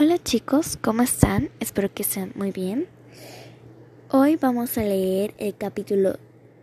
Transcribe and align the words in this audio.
Hola 0.00 0.16
chicos, 0.22 0.78
¿cómo 0.80 1.02
están? 1.02 1.50
Espero 1.58 1.92
que 1.92 2.02
estén 2.02 2.30
muy 2.36 2.52
bien. 2.52 2.86
Hoy 4.12 4.36
vamos 4.36 4.78
a 4.78 4.82
leer 4.82 5.34
el 5.38 5.56
capítulo 5.56 6.18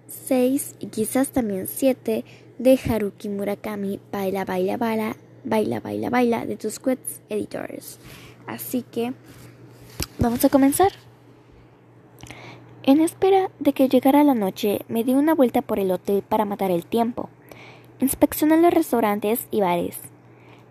6 0.08 0.76
y 0.80 0.88
quizás 0.88 1.32
también 1.32 1.68
7 1.68 2.24
de 2.60 2.80
Haruki 2.80 3.28
Murakami, 3.28 4.00
Baila, 4.10 4.46
Baila, 4.46 4.78
Baila, 4.78 5.18
Baila, 5.44 5.82
Baila, 5.82 6.10
Baila 6.10 6.46
de 6.46 6.56
Tusquets 6.56 7.20
Editors. 7.28 8.00
Así 8.48 8.84
que 8.84 9.14
vamos 10.18 10.46
a 10.46 10.50
comenzar. 10.50 10.94
En 12.84 13.02
espera 13.02 13.52
de 13.60 13.74
que 13.74 13.90
llegara 13.90 14.24
la 14.24 14.34
noche, 14.34 14.86
me 14.88 15.04
di 15.04 15.14
una 15.14 15.36
vuelta 15.36 15.62
por 15.62 15.80
el 15.80 15.92
hotel 15.92 16.22
para 16.22 16.46
matar 16.46 16.72
el 16.72 16.86
tiempo. 16.86 17.30
Inspeccioné 18.00 18.62
los 18.62 18.74
restaurantes 18.74 19.50
y 19.52 19.60
bares. 19.60 19.98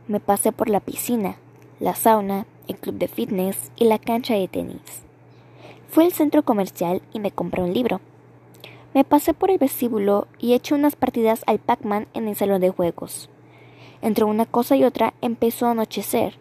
Me 0.08 0.18
pasé 0.18 0.50
por 0.50 0.70
la 0.70 0.80
piscina, 0.80 1.36
la 1.78 1.94
sauna, 1.94 2.46
el 2.68 2.76
club 2.76 2.96
de 2.96 3.08
fitness 3.08 3.70
y 3.76 3.84
la 3.84 3.98
cancha 3.98 4.34
de 4.34 4.48
tenis. 4.48 5.02
Fui 5.88 6.04
al 6.04 6.12
centro 6.12 6.42
comercial 6.42 7.02
y 7.12 7.20
me 7.20 7.30
compré 7.30 7.62
un 7.62 7.72
libro. 7.72 8.00
Me 8.94 9.04
pasé 9.04 9.34
por 9.34 9.50
el 9.50 9.58
vestíbulo 9.58 10.28
y 10.38 10.54
eché 10.54 10.74
unas 10.74 10.96
partidas 10.96 11.42
al 11.46 11.58
Pac-Man 11.58 12.06
en 12.14 12.28
el 12.28 12.36
salón 12.36 12.60
de 12.60 12.70
juegos. 12.70 13.30
Entre 14.02 14.24
una 14.24 14.46
cosa 14.46 14.76
y 14.76 14.84
otra 14.84 15.14
empezó 15.20 15.66
a 15.66 15.70
anochecer. 15.70 16.36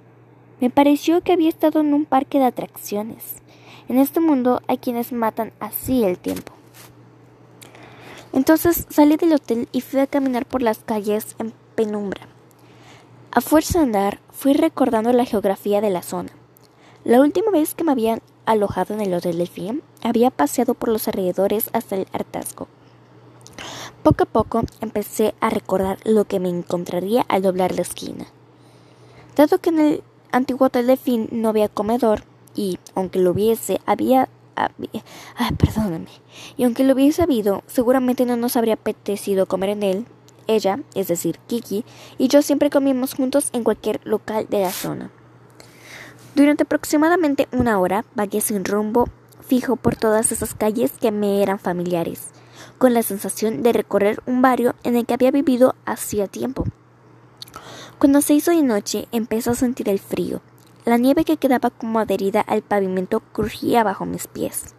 Me 0.59 0.69
pareció 0.69 1.21
que 1.21 1.33
había 1.33 1.49
estado 1.49 1.79
en 1.79 1.93
un 1.93 2.05
parque 2.05 2.39
de 2.39 2.45
atracciones. 2.45 3.35
En 3.89 3.97
este 3.97 4.19
mundo 4.19 4.61
hay 4.67 4.77
quienes 4.77 5.11
matan 5.11 5.51
así 5.59 6.03
el 6.03 6.17
tiempo. 6.17 6.53
Entonces 8.33 8.87
salí 8.89 9.17
del 9.17 9.33
hotel 9.33 9.67
y 9.71 9.81
fui 9.81 9.99
a 9.99 10.07
caminar 10.07 10.45
por 10.45 10.61
las 10.61 10.79
calles 10.79 11.35
en 11.37 11.53
penumbra. 11.75 12.32
A 13.35 13.41
fuerza 13.41 13.79
de 13.79 13.85
andar, 13.85 14.19
fui 14.31 14.53
recordando 14.53 15.11
la 15.11 15.25
geografía 15.25 15.81
de 15.81 15.89
la 15.89 16.03
zona. 16.03 16.29
La 17.03 17.19
última 17.19 17.49
vez 17.49 17.73
que 17.73 17.83
me 17.83 17.91
habían 17.91 18.21
alojado 18.45 18.93
en 18.93 19.01
el 19.01 19.11
Hotel 19.11 19.39
Delfín, 19.39 19.81
había 20.03 20.29
paseado 20.29 20.75
por 20.75 20.89
los 20.89 21.07
alrededores 21.07 21.71
hasta 21.73 21.95
el 21.95 22.05
hartazgo. 22.13 22.67
Poco 24.03 24.25
a 24.25 24.27
poco 24.27 24.61
empecé 24.81 25.33
a 25.39 25.49
recordar 25.49 25.97
lo 26.05 26.25
que 26.25 26.39
me 26.39 26.49
encontraría 26.49 27.25
al 27.27 27.41
doblar 27.41 27.73
la 27.73 27.81
esquina. 27.81 28.27
Dado 29.35 29.57
que 29.57 29.71
en 29.71 29.79
el 29.79 30.03
antiguo 30.31 30.67
Hotel 30.67 30.85
Delfín 30.85 31.27
no 31.31 31.49
había 31.49 31.69
comedor, 31.69 32.25
y 32.53 32.77
aunque 32.93 33.17
lo 33.17 33.31
hubiese, 33.31 33.81
había 33.87 34.29
Ah, 34.55 34.69
perdóname. 35.57 36.05
Y 36.55 36.65
aunque 36.65 36.83
lo 36.83 36.93
hubiese 36.93 37.23
habido, 37.23 37.63
seguramente 37.65 38.27
no 38.27 38.37
nos 38.37 38.55
habría 38.55 38.75
apetecido 38.75 39.47
comer 39.47 39.69
en 39.69 39.81
él, 39.81 40.05
ella, 40.47 40.79
es 40.95 41.07
decir, 41.07 41.39
Kiki, 41.47 41.85
y 42.17 42.27
yo 42.27 42.41
siempre 42.41 42.69
comíamos 42.69 43.13
juntos 43.13 43.49
en 43.53 43.63
cualquier 43.63 44.01
local 44.03 44.47
de 44.49 44.61
la 44.61 44.71
zona. 44.71 45.11
Durante 46.35 46.63
aproximadamente 46.63 47.47
una 47.51 47.79
hora 47.79 48.05
vagué 48.15 48.41
sin 48.41 48.65
rumbo 48.65 49.07
fijo 49.43 49.75
por 49.75 49.95
todas 49.95 50.31
esas 50.31 50.55
calles 50.55 50.93
que 50.99 51.11
me 51.11 51.43
eran 51.43 51.59
familiares, 51.59 52.29
con 52.77 52.93
la 52.93 53.03
sensación 53.03 53.61
de 53.61 53.73
recorrer 53.73 54.21
un 54.25 54.41
barrio 54.41 54.73
en 54.83 54.95
el 54.95 55.05
que 55.05 55.13
había 55.13 55.31
vivido 55.31 55.75
hacía 55.85 56.27
tiempo. 56.27 56.65
Cuando 57.99 58.21
se 58.21 58.33
hizo 58.33 58.51
de 58.51 58.63
noche 58.63 59.07
empezó 59.11 59.51
a 59.51 59.55
sentir 59.55 59.89
el 59.89 59.99
frío. 59.99 60.41
La 60.85 60.97
nieve 60.97 61.23
que 61.23 61.37
quedaba 61.37 61.69
como 61.69 61.99
adherida 61.99 62.41
al 62.41 62.61
pavimento 62.61 63.21
crujía 63.31 63.83
bajo 63.83 64.05
mis 64.05 64.27
pies. 64.27 64.75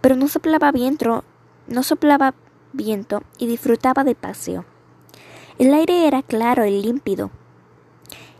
Pero 0.00 0.14
no 0.14 0.28
soplaba 0.28 0.70
viento, 0.70 1.24
no 1.66 1.82
soplaba 1.82 2.34
viento 2.72 3.22
y 3.38 3.46
disfrutaba 3.46 4.04
del 4.04 4.14
paseo. 4.14 4.64
El 5.60 5.74
aire 5.74 6.06
era 6.06 6.22
claro 6.22 6.64
y 6.64 6.80
límpido, 6.82 7.30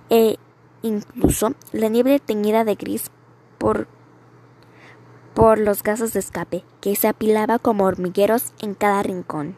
e 0.09 0.39
incluso 0.81 1.53
la 1.71 1.89
nieve 1.89 2.19
teñida 2.19 2.65
de 2.65 2.77
gris 2.77 3.11
por, 3.59 3.89
por 5.35 5.59
los 5.59 5.83
gases 5.83 6.15
de 6.15 6.21
escape 6.21 6.65
que 6.81 6.97
se 6.97 7.09
apilaba 7.09 7.59
como 7.59 7.85
hormigueros 7.85 8.55
en 8.63 8.73
cada 8.73 9.03
rincón. 9.03 9.55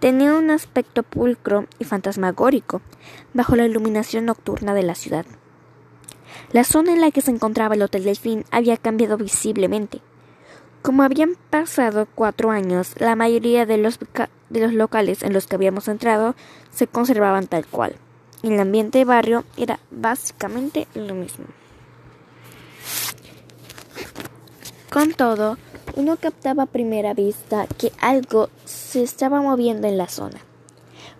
Tenía 0.00 0.34
un 0.34 0.50
aspecto 0.50 1.02
pulcro 1.02 1.64
y 1.78 1.84
fantasmagórico 1.84 2.82
bajo 3.32 3.56
la 3.56 3.64
iluminación 3.64 4.26
nocturna 4.26 4.74
de 4.74 4.82
la 4.82 4.94
ciudad. 4.94 5.24
La 6.52 6.64
zona 6.64 6.92
en 6.92 7.00
la 7.00 7.10
que 7.10 7.22
se 7.22 7.30
encontraba 7.30 7.74
el 7.74 7.80
Hotel 7.80 8.04
Delfín 8.04 8.44
había 8.50 8.76
cambiado 8.76 9.16
visiblemente. 9.16 10.02
Como 10.82 11.04
habían 11.04 11.36
pasado 11.48 12.06
cuatro 12.14 12.50
años, 12.50 12.96
la 12.98 13.16
mayoría 13.16 13.64
de 13.64 13.78
los, 13.78 13.98
de 14.50 14.60
los 14.60 14.74
locales 14.74 15.22
en 15.22 15.32
los 15.32 15.46
que 15.46 15.56
habíamos 15.56 15.88
entrado 15.88 16.34
se 16.70 16.86
conservaban 16.86 17.46
tal 17.46 17.66
cual. 17.66 17.96
El 18.42 18.58
ambiente 18.60 18.98
de 18.98 19.04
barrio 19.04 19.44
era 19.56 19.80
básicamente 19.90 20.86
lo 20.94 21.14
mismo. 21.14 21.46
Con 24.90 25.12
todo, 25.12 25.56
uno 25.94 26.16
captaba 26.16 26.64
a 26.64 26.66
primera 26.66 27.14
vista 27.14 27.66
que 27.78 27.92
algo 28.00 28.48
se 28.64 29.02
estaba 29.02 29.40
moviendo 29.40 29.86
en 29.86 29.98
la 29.98 30.08
zona. 30.08 30.40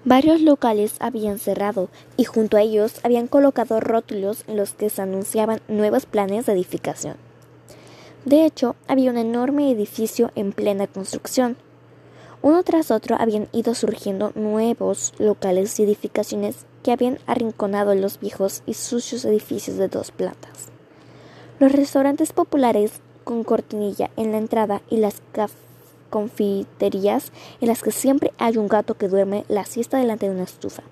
Varios 0.04 0.40
locales 0.40 0.94
habían 0.98 1.38
cerrado 1.38 1.90
y 2.16 2.24
junto 2.24 2.56
a 2.56 2.62
ellos 2.62 3.00
habían 3.04 3.26
colocado 3.26 3.80
rótulos 3.80 4.44
en 4.46 4.56
los 4.56 4.72
que 4.72 4.88
se 4.88 5.02
anunciaban 5.02 5.60
nuevos 5.68 6.06
planes 6.06 6.46
de 6.46 6.52
edificación. 6.52 7.16
De 8.24 8.44
hecho, 8.44 8.76
había 8.88 9.10
un 9.10 9.18
enorme 9.18 9.70
edificio 9.70 10.32
en 10.34 10.52
plena 10.52 10.86
construcción. 10.86 11.56
Uno 12.42 12.62
tras 12.62 12.90
otro 12.90 13.16
habían 13.18 13.48
ido 13.52 13.74
surgiendo 13.74 14.32
nuevos 14.34 15.12
locales 15.18 15.78
y 15.78 15.82
edificaciones 15.82 16.64
que 16.82 16.90
habían 16.90 17.18
arrinconado 17.26 17.94
los 17.94 18.18
viejos 18.18 18.62
y 18.64 18.74
sucios 18.74 19.26
edificios 19.26 19.76
de 19.76 19.88
dos 19.88 20.10
plantas. 20.10 20.68
Los 21.58 21.72
restaurantes 21.72 22.32
populares 22.32 23.02
con 23.24 23.44
cortinilla 23.44 24.10
en 24.16 24.32
la 24.32 24.38
entrada 24.38 24.80
y 24.88 24.96
las 24.96 25.20
confiterías 26.08 27.30
en 27.60 27.68
las 27.68 27.82
que 27.82 27.92
siempre 27.92 28.32
hay 28.38 28.56
un 28.56 28.68
gato 28.68 28.94
que 28.94 29.08
duerme 29.08 29.44
la 29.48 29.66
siesta 29.66 29.98
delante 29.98 30.26
de 30.26 30.34
una 30.34 30.44
estufa. 30.44 30.82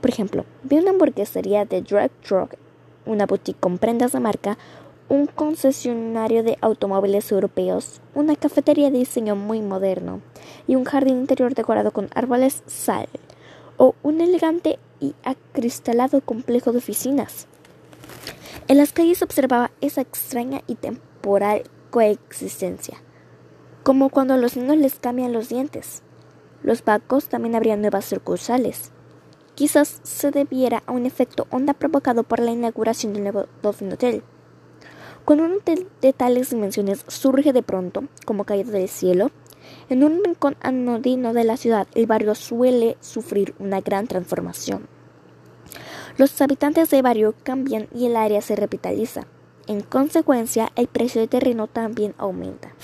Por 0.00 0.08
ejemplo, 0.08 0.46
vi 0.62 0.78
una 0.78 0.90
hamburguesería 0.90 1.66
de 1.66 1.82
Drag 1.82 2.10
Truck, 2.22 2.54
una 3.04 3.26
boutique 3.26 3.60
con 3.60 3.76
prendas 3.76 4.12
de 4.12 4.20
marca, 4.20 4.56
un 5.12 5.26
concesionario 5.26 6.42
de 6.42 6.56
automóviles 6.62 7.30
europeos, 7.30 8.00
una 8.14 8.34
cafetería 8.34 8.90
de 8.90 9.00
diseño 9.00 9.36
muy 9.36 9.60
moderno 9.60 10.22
y 10.66 10.74
un 10.74 10.84
jardín 10.84 11.18
interior 11.18 11.54
decorado 11.54 11.90
con 11.90 12.08
árboles 12.14 12.62
sal, 12.66 13.10
o 13.76 13.94
un 14.02 14.22
elegante 14.22 14.78
y 15.00 15.14
acristalado 15.22 16.22
complejo 16.22 16.72
de 16.72 16.78
oficinas. 16.78 17.46
En 18.68 18.78
las 18.78 18.94
calles 18.94 19.20
observaba 19.20 19.70
esa 19.82 20.00
extraña 20.00 20.62
y 20.66 20.76
temporal 20.76 21.64
coexistencia, 21.90 22.96
como 23.82 24.08
cuando 24.08 24.38
los 24.38 24.56
niños 24.56 24.78
les 24.78 24.98
cambian 24.98 25.34
los 25.34 25.50
dientes. 25.50 26.00
Los 26.62 26.82
bancos 26.82 27.26
también 27.26 27.54
habrían 27.54 27.82
nuevas 27.82 28.06
sucursales. 28.06 28.92
Quizás 29.56 30.00
se 30.04 30.30
debiera 30.30 30.82
a 30.86 30.92
un 30.92 31.04
efecto 31.04 31.46
onda 31.50 31.74
provocado 31.74 32.22
por 32.22 32.40
la 32.40 32.52
inauguración 32.52 33.12
del 33.12 33.24
nuevo 33.24 33.44
Dolphin 33.60 33.92
Hotel. 33.92 34.22
Cuando 35.24 35.44
un 35.44 35.52
hotel 35.52 35.86
de 36.00 36.12
tales 36.12 36.50
dimensiones 36.50 37.04
surge 37.06 37.52
de 37.52 37.62
pronto, 37.62 38.04
como 38.24 38.44
caído 38.44 38.72
del 38.72 38.88
cielo, 38.88 39.30
en 39.88 40.02
un 40.02 40.24
rincón 40.24 40.56
anodino 40.60 41.32
de 41.32 41.44
la 41.44 41.56
ciudad 41.56 41.86
el 41.94 42.06
barrio 42.06 42.34
suele 42.34 42.96
sufrir 43.00 43.54
una 43.60 43.80
gran 43.80 44.08
transformación. 44.08 44.88
Los 46.18 46.40
habitantes 46.42 46.90
del 46.90 47.02
barrio 47.02 47.34
cambian 47.44 47.88
y 47.94 48.06
el 48.06 48.16
área 48.16 48.42
se 48.42 48.56
revitaliza. 48.56 49.26
En 49.68 49.80
consecuencia, 49.80 50.72
el 50.74 50.88
precio 50.88 51.20
del 51.20 51.30
terreno 51.30 51.68
también 51.68 52.14
aumenta. 52.18 52.74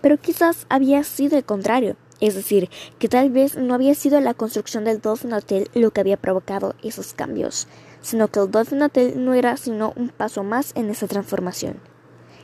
Pero 0.00 0.18
quizás 0.18 0.66
había 0.68 1.04
sido 1.04 1.38
el 1.38 1.44
contrario, 1.44 1.96
es 2.20 2.34
decir, 2.34 2.68
que 2.98 3.08
tal 3.08 3.30
vez 3.30 3.56
no 3.56 3.74
había 3.74 3.94
sido 3.94 4.20
la 4.20 4.34
construcción 4.34 4.84
del 4.84 5.00
Dolphin 5.00 5.32
Hotel 5.32 5.70
lo 5.72 5.92
que 5.92 6.00
había 6.00 6.16
provocado 6.16 6.74
esos 6.82 7.14
cambios, 7.14 7.68
sino 8.04 8.28
que 8.28 8.38
el 8.38 8.50
Dolphin 8.50 8.80
no 9.24 9.32
era 9.32 9.56
sino 9.56 9.94
un 9.96 10.10
paso 10.10 10.44
más 10.44 10.72
en 10.76 10.90
esa 10.90 11.06
transformación. 11.06 11.80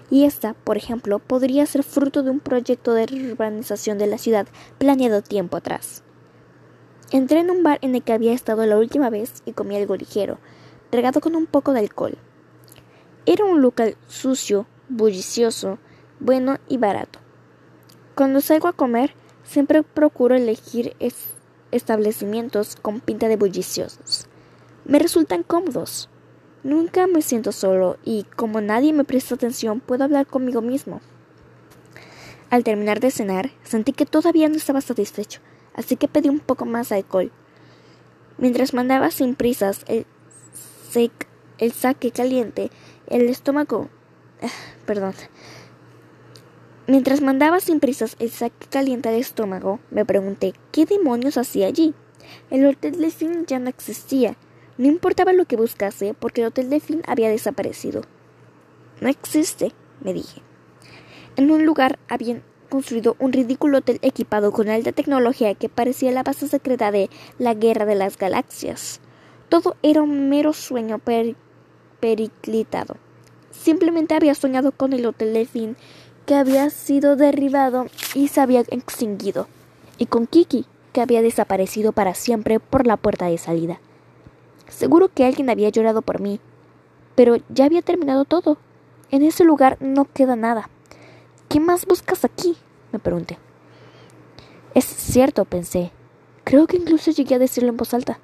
Y 0.08 0.24
esta, 0.24 0.54
por 0.54 0.78
ejemplo, 0.78 1.18
podría 1.18 1.66
ser 1.66 1.82
fruto 1.82 2.22
de 2.22 2.30
un 2.30 2.40
proyecto 2.40 2.94
de 2.94 3.04
urbanización 3.04 3.98
de 3.98 4.06
la 4.06 4.16
ciudad 4.16 4.48
planeado 4.78 5.20
tiempo 5.20 5.58
atrás. 5.58 6.02
Entré 7.12 7.40
en 7.40 7.50
un 7.50 7.62
bar 7.62 7.78
en 7.82 7.94
el 7.94 8.02
que 8.02 8.14
había 8.14 8.32
estado 8.32 8.64
la 8.64 8.78
última 8.78 9.10
vez 9.10 9.42
y 9.44 9.52
comí 9.52 9.76
algo 9.76 9.96
ligero, 9.96 10.38
regado 10.90 11.20
con 11.20 11.36
un 11.36 11.44
poco 11.44 11.74
de 11.74 11.80
alcohol. 11.80 12.16
Era 13.26 13.44
un 13.44 13.60
local 13.60 13.96
sucio, 14.08 14.66
bullicioso, 14.88 15.78
bueno 16.20 16.56
y 16.68 16.78
barato. 16.78 17.18
Cuando 18.14 18.40
salgo 18.40 18.66
a 18.66 18.72
comer, 18.72 19.12
siempre 19.44 19.82
procuro 19.82 20.34
elegir 20.34 20.96
establecimientos 21.70 22.76
con 22.76 23.00
pinta 23.00 23.28
de 23.28 23.36
bulliciosos 23.36 24.29
me 24.90 24.98
resultan 24.98 25.44
cómodos. 25.44 26.08
Nunca 26.64 27.06
me 27.06 27.22
siento 27.22 27.52
solo 27.52 27.96
y 28.04 28.24
como 28.34 28.60
nadie 28.60 28.92
me 28.92 29.04
presta 29.04 29.36
atención 29.36 29.78
puedo 29.78 30.02
hablar 30.02 30.26
conmigo 30.26 30.62
mismo. 30.62 31.00
Al 32.50 32.64
terminar 32.64 32.98
de 32.98 33.12
cenar, 33.12 33.52
sentí 33.62 33.92
que 33.92 34.04
todavía 34.04 34.48
no 34.48 34.56
estaba 34.56 34.80
satisfecho, 34.80 35.40
así 35.74 35.94
que 35.94 36.08
pedí 36.08 36.28
un 36.28 36.40
poco 36.40 36.64
más 36.66 36.88
de 36.88 36.96
alcohol. 36.96 37.30
Mientras 38.36 38.74
mandaba 38.74 39.12
sin 39.12 39.36
prisas 39.36 39.84
el, 39.86 40.06
saque 41.72 42.10
caliente, 42.10 42.72
el 43.06 43.28
estómago. 43.28 43.88
Ah, 44.42 44.48
perdón. 44.86 45.14
Mientras 46.88 47.20
mandaba 47.20 47.60
sin 47.60 47.78
prisas 47.78 48.16
el 48.18 48.30
saque 48.30 48.66
caliente 48.68 49.08
al 49.08 49.14
estómago, 49.14 49.78
me 49.92 50.04
pregunté 50.04 50.52
qué 50.72 50.84
demonios 50.84 51.38
hacía 51.38 51.68
allí. 51.68 51.94
El 52.50 52.66
hotel 52.66 52.98
de 53.00 53.12
fin 53.12 53.46
ya 53.46 53.60
no 53.60 53.68
existía. 53.68 54.36
No 54.80 54.86
importaba 54.86 55.34
lo 55.34 55.44
que 55.44 55.56
buscase, 55.56 56.14
porque 56.14 56.40
el 56.40 56.46
hotel 56.46 56.70
de 56.70 56.80
fin 56.80 57.02
había 57.06 57.28
desaparecido. 57.28 58.00
No 59.02 59.10
existe, 59.10 59.74
me 60.00 60.14
dije. 60.14 60.40
En 61.36 61.50
un 61.50 61.66
lugar 61.66 61.98
habían 62.08 62.42
construido 62.70 63.14
un 63.18 63.34
ridículo 63.34 63.76
hotel 63.76 63.98
equipado 64.00 64.52
con 64.52 64.70
alta 64.70 64.92
tecnología 64.92 65.54
que 65.54 65.68
parecía 65.68 66.12
la 66.12 66.22
base 66.22 66.48
secreta 66.48 66.90
de 66.92 67.10
la 67.38 67.52
Guerra 67.52 67.84
de 67.84 67.94
las 67.94 68.16
Galaxias. 68.16 69.00
Todo 69.50 69.76
era 69.82 70.00
un 70.00 70.30
mero 70.30 70.54
sueño 70.54 70.98
periclitado. 72.00 72.96
Simplemente 73.50 74.14
había 74.14 74.34
soñado 74.34 74.72
con 74.72 74.94
el 74.94 75.04
Hotel 75.04 75.34
Delfín 75.34 75.76
que 76.24 76.36
había 76.36 76.70
sido 76.70 77.16
derribado 77.16 77.84
y 78.14 78.28
se 78.28 78.40
había 78.40 78.60
extinguido, 78.60 79.46
y 79.98 80.06
con 80.06 80.26
Kiki, 80.26 80.64
que 80.94 81.02
había 81.02 81.20
desaparecido 81.20 81.92
para 81.92 82.14
siempre 82.14 82.60
por 82.60 82.86
la 82.86 82.96
puerta 82.96 83.26
de 83.26 83.36
salida. 83.36 83.78
Seguro 84.70 85.12
que 85.12 85.26
alguien 85.26 85.50
había 85.50 85.68
llorado 85.68 86.00
por 86.00 86.20
mí, 86.20 86.40
pero 87.14 87.36
ya 87.50 87.66
había 87.66 87.82
terminado 87.82 88.24
todo. 88.24 88.56
En 89.10 89.22
ese 89.22 89.44
lugar 89.44 89.76
no 89.80 90.06
queda 90.06 90.36
nada. 90.36 90.70
¿Qué 91.48 91.60
más 91.60 91.84
buscas 91.84 92.24
aquí? 92.24 92.56
me 92.92 92.98
pregunté. 92.98 93.38
Es 94.74 94.84
cierto, 94.84 95.44
pensé. 95.44 95.90
Creo 96.44 96.66
que 96.66 96.76
incluso 96.76 97.10
llegué 97.10 97.34
a 97.34 97.40
decirlo 97.40 97.68
en 97.68 97.76
voz 97.76 97.92
alta. 97.92 98.20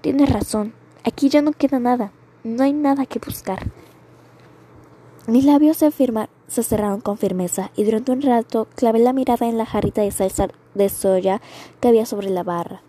Tienes 0.00 0.30
razón. 0.30 0.72
Aquí 1.04 1.28
ya 1.28 1.42
no 1.42 1.52
queda 1.52 1.78
nada. 1.78 2.10
No 2.42 2.64
hay 2.64 2.72
nada 2.72 3.06
que 3.06 3.18
buscar. 3.18 3.70
Mis 5.26 5.44
labios 5.44 5.78
se, 5.78 5.90
se 5.90 6.62
cerraron 6.62 7.00
con 7.00 7.16
firmeza 7.16 7.70
y 7.76 7.84
durante 7.84 8.12
un 8.12 8.22
rato 8.22 8.68
clavé 8.74 8.98
la 8.98 9.12
mirada 9.12 9.46
en 9.46 9.56
la 9.56 9.64
jarrita 9.64 10.02
de 10.02 10.10
salsa 10.10 10.48
de 10.74 10.88
soya 10.88 11.40
que 11.80 11.88
había 11.88 12.04
sobre 12.04 12.28
la 12.30 12.42
barra. 12.42 12.82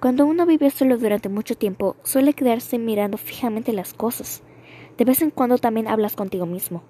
Cuando 0.00 0.26
uno 0.26 0.46
vive 0.46 0.70
solo 0.70 0.96
durante 0.96 1.28
mucho 1.28 1.56
tiempo, 1.56 1.96
suele 2.04 2.32
quedarse 2.32 2.78
mirando 2.78 3.18
fijamente 3.18 3.72
las 3.72 3.94
cosas. 3.94 4.42
De 4.96 5.04
vez 5.04 5.22
en 5.22 5.30
cuando 5.30 5.58
también 5.58 5.88
hablas 5.88 6.14
contigo 6.14 6.46
mismo. 6.46 6.84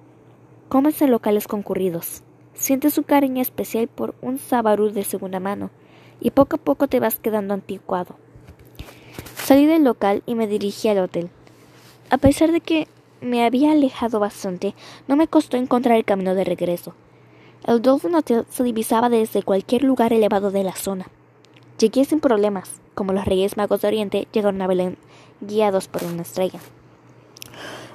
Comes 0.69 1.01
en 1.01 1.11
locales 1.11 1.49
concurridos. 1.49 2.23
Sientes 2.53 2.99
un 2.99 3.05
cariño 3.05 3.41
especial 3.41 3.89
por 3.89 4.15
un 4.21 4.37
sabarú 4.37 4.91
de 4.91 5.05
segunda 5.05 5.41
mano 5.41 5.71
y 6.21 6.33
poco 6.33 6.57
a 6.57 6.59
poco 6.59 6.87
te 6.87 7.01
vas 7.01 7.19
quedando 7.19 7.55
anticuado. 7.55 8.17
Salí 9.37 9.65
del 9.65 9.85
local 9.85 10.23
y 10.27 10.35
me 10.35 10.47
dirigí 10.47 10.89
al 10.89 10.99
hotel. 10.99 11.31
A 12.11 12.19
pesar 12.19 12.53
de 12.53 12.61
que 12.61 12.89
me 13.23 13.47
había 13.47 13.73
alejado 13.73 14.21
bastante, 14.21 14.75
no 15.07 15.17
me 15.17 15.29
costó 15.29 15.57
encontrar 15.57 15.97
el 15.97 16.05
camino 16.05 16.35
de 16.35 16.45
regreso. 16.45 16.95
El 17.67 17.81
Dolphin 17.81 18.15
Hotel 18.15 18.45
se 18.51 18.65
divisaba 18.65 19.09
desde 19.09 19.43
cualquier 19.43 19.83
lugar 19.83 20.13
elevado 20.13 20.51
de 20.51 20.65
la 20.65 20.77
zona. 20.77 21.07
Llegué 21.79 22.05
sin 22.05 22.19
problemas, 22.19 22.81
como 22.95 23.13
los 23.13 23.25
Reyes 23.25 23.57
Magos 23.57 23.83
de 23.83 23.89
Oriente 23.89 24.27
llegaron 24.33 24.61
a 24.63 24.67
Belén 24.67 24.99
guiados 25.41 25.87
por 25.87 26.03
una 26.03 26.23
estrella. 26.23 26.59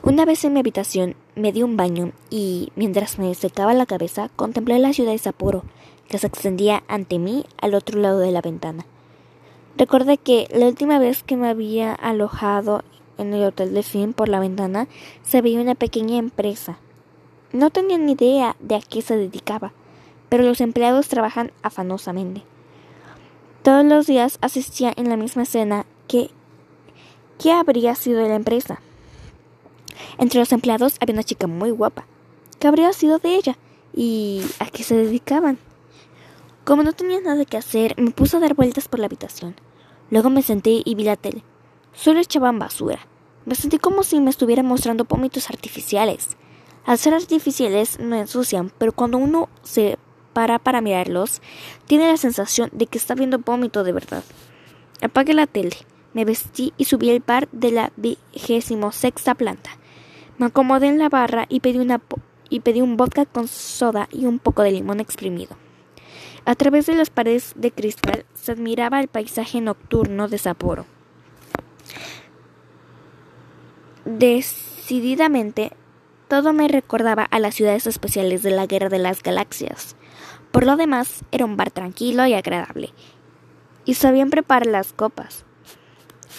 Una 0.04 0.24
vez 0.24 0.46
en 0.46 0.54
mi 0.54 0.62
habitación 0.62 1.16
me 1.36 1.52
di 1.52 1.64
un 1.64 1.76
baño 1.76 2.14
y, 2.30 2.72
mientras 2.78 3.20
me 3.20 3.36
secaba 3.36 3.74
la 3.74 3.86
cabeza, 3.86 4.30
contemplé 4.38 4.80
la 4.80 4.94
ciudad 4.94 5.12
de 5.12 5.18
Sapporo, 5.18 5.66
que 6.08 6.18
se 6.18 6.28
extendía 6.28 6.84
ante 6.88 7.20
mí 7.20 7.46
al 7.60 7.76
otro 7.76 8.00
lado 8.00 8.20
de 8.20 8.32
la 8.32 8.40
ventana. 8.40 8.86
Recordé 9.76 10.18
que 10.18 10.48
la 10.54 10.68
última 10.68 10.98
vez 10.98 11.22
que 11.22 11.36
me 11.36 11.50
había 11.50 11.94
alojado 11.94 12.84
en 13.18 13.34
el 13.34 13.44
hotel 13.44 13.74
de 13.74 13.84
Fin 13.84 14.14
por 14.14 14.30
la 14.30 14.40
ventana 14.40 14.88
se 15.24 15.42
veía 15.42 15.60
una 15.60 15.76
pequeña 15.76 16.18
empresa. 16.18 16.78
No 17.52 17.70
tenía 17.70 17.98
ni 17.98 18.14
idea 18.14 18.56
de 18.62 18.76
a 18.76 18.82
qué 18.82 19.02
se 19.02 19.18
dedicaba, 19.18 19.74
pero 20.30 20.46
los 20.46 20.62
empleados 20.62 21.10
trabajan 21.10 21.52
afanosamente. 21.64 22.44
Todos 23.64 23.86
los 23.86 24.08
días 24.08 24.40
asistía 24.42 24.92
en 24.98 25.08
la 25.08 25.16
misma 25.16 25.44
escena 25.44 25.86
que 26.10 26.30
¿qué 27.40 27.54
habría 27.54 27.96
sido 27.96 28.20
de 28.20 28.28
la 28.28 28.36
empresa? 28.36 28.82
Entre 30.18 30.38
los 30.38 30.52
empleados 30.52 30.98
había 31.00 31.14
una 31.14 31.24
chica 31.24 31.48
muy 31.48 31.72
guapa. 31.72 32.06
¿Qué 32.60 32.68
habría 32.68 32.92
sido 32.92 33.20
de 33.20 33.36
ella? 33.36 33.58
¿Y 33.96 34.42
a 34.60 34.66
qué 34.66 34.84
se 34.84 34.98
dedicaban? 34.98 35.60
Como 36.66 36.84
no 36.84 36.92
tenía 36.92 37.22
nada 37.22 37.46
que 37.46 37.56
hacer, 37.56 37.96
me 37.98 38.12
puse 38.12 38.36
a 38.36 38.42
dar 38.42 38.54
vueltas 38.54 38.90
por 38.90 39.00
la 39.00 39.06
habitación. 39.06 39.56
Luego 40.10 40.30
me 40.30 40.42
senté 40.42 40.82
y 40.84 40.96
vi 40.96 41.06
la 41.06 41.16
tele. 41.16 41.46
Solo 41.94 42.20
echaban 42.20 42.60
basura. 42.60 43.08
Me 43.46 43.56
sentí 43.56 43.78
como 43.78 44.04
si 44.04 44.20
me 44.20 44.30
estuvieran 44.30 44.66
mostrando 44.66 45.06
vómitos 45.06 45.50
artificiales. 45.50 46.36
Al 46.86 46.98
ser 46.98 47.14
artificiales 47.14 47.98
no 47.98 48.18
ensucian, 48.18 48.74
pero 48.78 48.92
cuando 48.92 49.20
uno 49.20 49.48
se 49.62 49.98
para 50.34 50.60
para 50.60 50.82
mirarlos, 50.82 51.42
tiene 51.88 52.08
la 52.08 52.18
sensación 52.18 52.70
de 52.74 52.88
que 52.88 52.98
está 52.98 53.16
viendo 53.16 53.40
vómito 53.40 53.84
de 53.84 53.94
verdad. 53.94 54.24
Apagué 55.02 55.34
la 55.34 55.48
tele, 55.48 55.76
me 56.14 56.26
vestí 56.26 56.74
y 56.78 56.86
subí 56.86 57.10
al 57.10 57.20
bar 57.20 57.48
de 57.52 57.72
la 57.72 57.92
vigésimo 57.96 58.92
sexta 58.92 59.36
planta. 59.36 59.72
Me 60.38 60.48
acomodé 60.48 60.88
en 60.88 61.00
la 61.00 61.10
barra 61.10 61.46
y 61.50 61.60
pedí, 61.60 61.78
una 61.78 62.02
y 62.50 62.60
pedí 62.62 62.82
un 62.82 62.98
vodka 62.98 63.26
con 63.26 63.48
soda 63.48 64.08
y 64.12 64.26
un 64.26 64.40
poco 64.40 64.64
de 64.64 64.72
limón 64.72 65.00
exprimido. 65.00 65.56
A 66.46 66.56
través 66.56 66.86
de 66.86 66.96
las 66.96 67.10
paredes 67.10 67.54
de 67.56 67.72
cristal 67.72 68.26
se 68.34 68.52
admiraba 68.52 69.00
el 69.00 69.08
paisaje 69.08 69.62
nocturno 69.62 70.28
de 70.28 70.38
Sapporo. 70.38 70.86
Decididamente, 74.06 75.72
todo 76.28 76.52
me 76.52 76.68
recordaba 76.68 77.24
a 77.24 77.40
las 77.40 77.56
ciudades 77.56 77.88
especiales 77.88 78.44
de 78.44 78.52
la 78.52 78.66
Guerra 78.66 78.90
de 78.90 79.00
las 79.00 79.24
Galaxias. 79.24 79.96
Por 80.54 80.68
lo 80.68 80.78
demás, 80.78 81.26
era 81.32 81.46
un 81.46 81.58
bar 81.58 81.72
tranquilo 81.72 82.28
y 82.28 82.36
agradable. 82.36 82.92
Y 83.86 83.96
sabían 83.96 84.30
preparar 84.30 84.68
las 84.68 84.94
copas. 84.94 85.46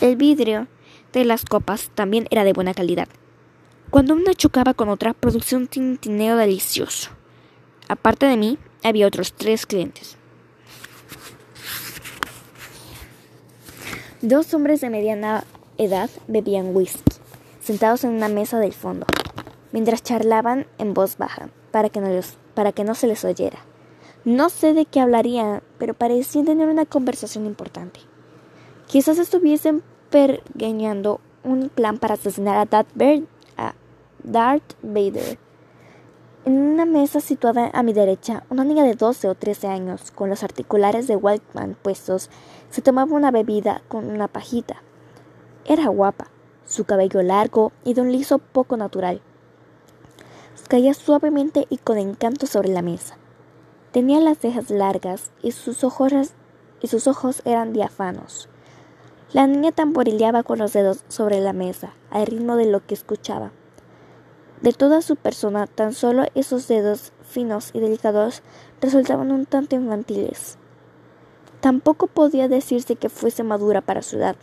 El 0.01 0.15
vidrio 0.15 0.69
de 1.13 1.25
las 1.25 1.45
copas 1.45 1.91
también 1.97 2.29
era 2.31 2.45
de 2.45 2.53
buena 2.53 2.75
calidad. 2.75 3.09
Cuando 3.91 4.15
una 4.15 4.33
chocaba 4.33 4.73
con 4.73 4.89
otra, 4.89 5.15
producía 5.15 5.59
un 5.59 5.67
tintineo 5.67 6.37
delicioso. 6.37 7.11
Aparte 7.89 8.27
de 8.27 8.37
mí, 8.37 8.57
había 8.85 9.09
otros 9.09 9.33
tres 9.33 9.67
clientes. 9.67 10.17
Dos 14.23 14.55
hombres 14.55 14.81
de 14.81 14.91
mediana 14.91 15.43
edad 15.77 16.09
bebían 16.29 16.75
whisky, 16.75 17.03
sentados 17.61 18.05
en 18.05 18.11
una 18.11 18.29
mesa 18.29 18.61
del 18.61 18.75
fondo, 18.75 19.07
mientras 19.73 20.05
charlaban 20.05 20.69
en 20.79 20.95
voz 20.95 21.19
baja, 21.19 21.49
para 21.73 21.89
que 21.89 22.01
no, 22.01 22.09
para 22.55 22.71
que 22.71 22.85
no 22.85 22.95
se 22.95 23.09
les 23.09 23.25
oyera. 23.25 23.59
No 24.25 24.49
sé 24.49 24.73
de 24.73 24.87
qué 24.87 25.01
hablarían, 25.01 25.63
pero 25.77 25.93
parecían 25.93 26.47
tener 26.47 26.69
una 26.69 26.87
conversación 26.87 27.45
importante. 27.45 28.01
Quizás 28.87 29.19
estuviesen 29.19 29.83
pergeñando 30.09 31.21
un 31.43 31.69
plan 31.69 31.99
para 31.99 32.15
asesinar 32.15 32.57
a 32.57 32.65
Dad 32.65 32.87
Darth 34.23 34.75
Vader. 34.83 35.39
En 36.47 36.57
una 36.57 36.87
mesa 36.87 37.21
situada 37.21 37.71
a 37.75 37.83
mi 37.83 37.93
derecha, 37.93 38.45
una 38.49 38.65
niña 38.65 38.85
de 38.85 38.95
12 38.95 39.29
o 39.29 39.35
13 39.35 39.69
años, 39.69 40.11
con 40.11 40.31
los 40.31 40.43
articulares 40.43 41.07
de 41.07 41.17
Walkman 41.17 41.77
puestos, 41.83 42.31
se 42.71 42.81
tomaba 42.81 43.15
una 43.15 43.31
bebida 43.31 43.83
con 43.89 44.11
una 44.11 44.29
pajita. 44.29 44.83
Era 45.67 45.89
guapa, 45.89 46.29
su 46.65 46.85
cabello 46.85 47.23
largo 47.23 47.73
y 47.85 47.93
de 47.93 48.01
un 48.01 48.13
liso 48.13 48.39
poco 48.39 48.79
natural. 48.79 49.21
Caía 50.69 50.95
suavemente 50.95 51.67
y 51.69 51.77
con 51.77 51.99
encanto 51.99 52.47
sobre 52.47 52.71
la 52.71 52.81
mesa. 52.81 53.19
Tenía 53.95 54.19
las 54.19 54.39
cejas 54.39 54.71
largas 54.71 55.31
y 55.41 55.53
sus 55.53 55.85
ojos, 55.85 56.33
y 56.81 56.89
sus 56.89 57.07
ojos 57.07 57.43
eran 57.45 57.73
diáfanos. 57.73 58.49
La 59.33 59.47
niña 59.47 59.71
tamborileaba 59.71 60.43
con 60.43 60.59
los 60.59 60.73
dedos 60.73 61.05
sobre 61.07 61.41
la 61.41 61.53
mesa, 61.53 61.95
al 62.11 62.27
ritmo 62.27 62.57
de 62.57 62.67
lo 62.67 62.85
que 62.85 62.95
escuchaba. 62.95 63.53
De 64.63 64.73
toda 64.73 65.01
su 65.01 65.15
persona, 65.15 65.69
tan 65.69 65.93
solo 65.93 66.25
esos 66.35 66.67
dedos 66.67 67.13
finos 67.23 67.71
y 67.73 67.79
delicados 67.79 68.43
resultaban 68.81 69.31
un 69.31 69.47
tanto 69.47 69.77
infantiles. 69.77 70.59
Tampoco 71.61 72.09
podía 72.09 72.49
decirse 72.49 72.97
que 72.97 73.09
fuese 73.09 73.45
madura 73.45 73.81
para 73.81 74.03
su 74.03 74.17
edad, 74.17 74.35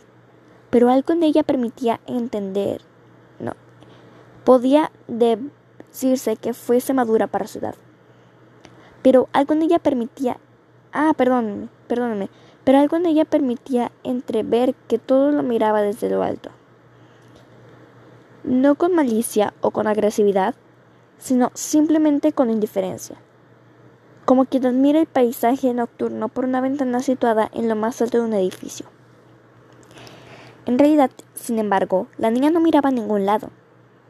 pero 0.70 0.88
algo 0.88 1.12
en 1.12 1.24
ella 1.24 1.42
permitía 1.42 2.00
entender. 2.06 2.80
No, 3.38 3.52
podía 4.44 4.90
decirse 5.08 6.36
que 6.36 6.54
fuese 6.54 6.94
madura 6.94 7.26
para 7.26 7.46
su 7.46 7.58
edad, 7.58 7.74
pero 9.02 9.28
algo 9.32 9.54
en 9.54 9.62
ella 9.62 9.78
permitía. 9.78 10.38
Ah, 10.92 11.12
perdónenme, 11.16 11.68
perdónenme, 11.88 12.30
pero 12.64 12.78
algo 12.78 12.96
en 12.96 13.06
ella 13.06 13.24
permitía 13.24 13.92
entrever 14.04 14.74
que 14.88 14.98
todo 14.98 15.32
lo 15.32 15.42
miraba 15.42 15.82
desde 15.82 16.10
lo 16.10 16.22
alto 16.22 16.50
no 18.44 18.74
con 18.74 18.94
malicia 18.94 19.54
o 19.60 19.70
con 19.70 19.86
agresividad, 19.86 20.54
sino 21.18 21.50
simplemente 21.54 22.32
con 22.32 22.50
indiferencia, 22.50 23.16
como 24.24 24.46
quien 24.46 24.66
admira 24.66 25.00
el 25.00 25.06
paisaje 25.06 25.72
nocturno 25.74 26.28
por 26.28 26.44
una 26.44 26.60
ventana 26.60 27.00
situada 27.00 27.48
en 27.52 27.68
lo 27.68 27.76
más 27.76 28.02
alto 28.02 28.18
de 28.18 28.24
un 28.24 28.34
edificio. 28.34 28.86
En 30.66 30.78
realidad, 30.78 31.10
sin 31.34 31.58
embargo, 31.58 32.08
la 32.18 32.30
niña 32.30 32.50
no 32.50 32.60
miraba 32.60 32.88
a 32.88 32.92
ningún 32.92 33.26
lado. 33.26 33.50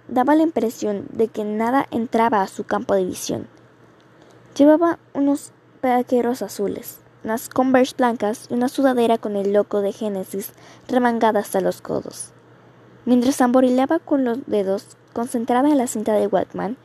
Daba 0.09 0.35
la 0.35 0.43
impresión 0.43 1.07
de 1.13 1.29
que 1.29 1.45
nada 1.45 1.87
entraba 1.91 2.43
a 2.43 2.49
su 2.49 2.65
campo 2.65 2.95
de 2.95 3.05
visión. 3.05 3.49
Llevaba 4.57 4.99
unos 5.15 5.53
vaqueros 5.83 6.43
azules, 6.43 7.01
unas 7.25 7.49
converse 7.49 7.95
blancas 7.97 8.49
y 8.51 8.55
una 8.55 8.69
sudadera 8.69 9.17
con 9.17 9.37
el 9.37 9.55
loco 9.55 9.81
de 9.81 9.93
Génesis 9.93 10.53
remangada 10.89 11.41
hasta 11.41 11.63
los 11.63 11.81
codos. 11.81 12.33
Mientras 13.07 13.39
tamborileaba 13.39 13.99
con 13.99 14.25
los 14.25 14.45
dedos, 14.47 14.99
concentrada 15.15 15.71
en 15.71 15.79
la 15.79 15.87
cinta 15.87 16.13
de 16.13 16.27
Walkman, 16.27 16.77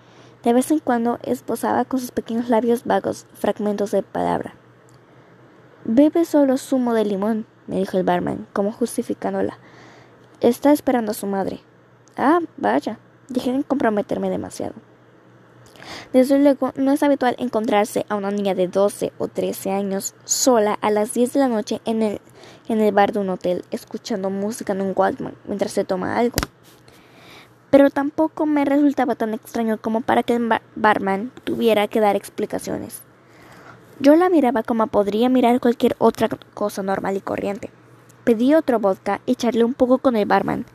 de 0.44 0.54
vez 0.54 0.72
en 0.72 0.80
cuando 0.80 1.20
esbozaba 1.24 1.84
con 1.84 2.00
sus 2.00 2.12
pequeños 2.12 2.48
labios 2.48 2.86
vagos 2.86 3.26
fragmentos 3.34 3.92
de 3.92 4.02
palabra. 4.02 4.54
Bebe 5.84 6.24
solo 6.24 6.58
zumo 6.58 6.94
de 6.94 7.04
limón, 7.04 7.46
me 7.68 7.78
dijo 7.78 7.98
el 7.98 8.06
barman, 8.06 8.48
como 8.54 8.72
justificándola. 8.72 9.58
Está 10.40 10.72
esperando 10.72 11.12
a 11.12 11.16
su 11.16 11.28
madre. 11.28 11.60
Ah, 12.16 12.40
vaya, 12.56 12.98
dije 13.28 13.52
de 13.52 13.64
comprometerme 13.66 14.30
demasiado. 14.30 14.74
Desde 16.13 16.39
luego, 16.39 16.72
no 16.75 16.91
es 16.91 17.03
habitual 17.03 17.36
encontrarse 17.39 18.06
a 18.10 18.15
una 18.15 18.32
niña 18.32 18.56
de 18.56 18.67
12 18.67 19.13
o 19.17 19.27
13 19.27 19.72
años 19.72 20.15
sola 20.25 20.77
a 20.82 20.89
las 20.91 21.13
10 21.13 21.34
de 21.34 21.39
la 21.39 21.48
noche 21.48 21.82
en 21.86 22.01
el, 22.01 22.22
en 22.67 22.82
el 22.82 22.94
bar 22.94 23.12
de 23.12 23.20
un 23.20 23.29
hotel, 23.29 23.65
escuchando 23.72 24.29
música 24.29 24.74
en 24.74 24.82
un 24.82 24.94
Walkman 24.96 25.36
mientras 25.46 25.72
se 25.72 25.84
toma 25.84 26.17
algo. 26.17 26.38
Pero 27.70 27.89
tampoco 27.89 28.46
me 28.46 28.63
resultaba 28.63 29.15
tan 29.15 29.34
extraño 29.34 29.77
como 29.77 30.01
para 30.01 30.24
que 30.24 30.36
el 30.36 30.50
barman 30.75 31.32
tuviera 31.44 31.88
que 31.88 32.00
dar 32.00 32.15
explicaciones. 32.15 33.01
Yo 34.00 34.15
la 34.15 34.29
miraba 34.29 34.63
como 34.63 34.88
podría 34.88 35.27
mirar 35.27 35.60
cualquier 35.60 35.96
otra 35.98 36.29
cosa 36.53 36.84
normal 36.84 37.17
y 37.17 37.22
corriente. 37.22 37.72
Pedí 38.24 38.53
otro 38.53 38.79
vodka 38.79 39.22
y 39.25 39.36
charlé 39.36 39.63
un 39.63 39.74
poco 39.74 39.98
con 39.98 40.15
el 40.15 40.25
barman, 40.25 40.65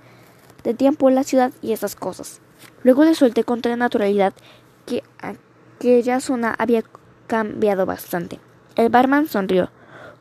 de 0.64 0.74
tiempo 0.74 1.08
la 1.10 1.22
ciudad 1.22 1.52
y 1.62 1.72
esas 1.72 1.94
cosas. 1.94 2.40
Luego 2.82 3.04
le 3.04 3.14
solté 3.14 3.44
con 3.44 3.60
toda 3.60 3.76
naturalidad 3.76 4.32
que 4.86 5.02
aquella 5.20 6.20
zona 6.20 6.54
había 6.58 6.82
cambiado 7.26 7.86
bastante. 7.86 8.40
El 8.76 8.88
barman 8.88 9.26
sonrió, 9.26 9.70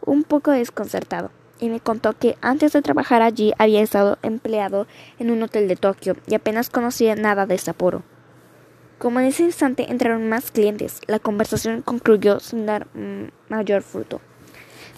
un 0.06 0.24
poco 0.24 0.52
desconcertado, 0.52 1.32
y 1.60 1.70
me 1.70 1.80
contó 1.80 2.14
que 2.14 2.38
antes 2.42 2.74
de 2.74 2.82
trabajar 2.82 3.22
allí 3.22 3.54
había 3.58 3.82
estado 3.82 4.18
empleado 4.24 4.88
en 5.20 5.32
un 5.32 5.44
hotel 5.44 5.68
de 5.68 5.76
Tokio 5.76 6.16
y 6.28 6.36
apenas 6.36 6.70
conocía 6.70 7.16
nada 7.16 7.46
de 7.46 7.58
Sapporo. 7.58 8.04
Como 8.98 9.20
en 9.20 9.28
ese 9.28 9.44
instante 9.44 9.92
entraron 9.92 10.30
más 10.30 10.52
clientes, 10.52 11.02
la 11.08 11.20
conversación 11.20 11.82
concluyó 11.82 12.40
sin 12.40 12.66
dar 12.66 12.88
mm, 12.94 13.30
mayor 13.50 13.82
fruto. 13.82 14.22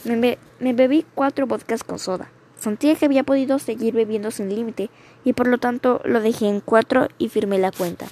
Me, 0.03 0.37
me, 0.59 0.73
bebí 0.73 1.05
cuatro 1.15 1.47
vodkas 1.47 1.83
con 1.83 1.99
soda. 1.99 2.29
Sentía 2.57 2.95
que 2.95 3.05
había 3.05 3.23
podido 3.23 3.59
seguir 3.59 3.93
bebiendo 3.93 4.31
sin 4.31 4.53
límite 4.53 4.89
y 5.23 5.33
por 5.33 5.47
lo 5.47 5.57
tanto 5.57 6.01
lo 6.03 6.19
dejé 6.21 6.47
en 6.47 6.59
cuatro 6.59 7.07
y 7.17 7.29
firmé 7.29 7.59
la 7.59 7.71
cuenta. 7.71 8.07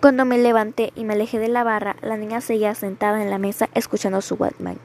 Cuando 0.00 0.24
me 0.24 0.38
levanté 0.38 0.94
y 0.96 1.04
me 1.04 1.12
alejé 1.12 1.38
de 1.38 1.48
la 1.48 1.62
barra, 1.62 1.96
la 2.00 2.16
niña 2.16 2.40
seguía 2.40 2.74
sentada 2.74 3.22
en 3.22 3.28
la 3.28 3.36
mesa 3.36 3.68
escuchando 3.74 4.22
su 4.22 4.34
Walkman. 4.34 4.78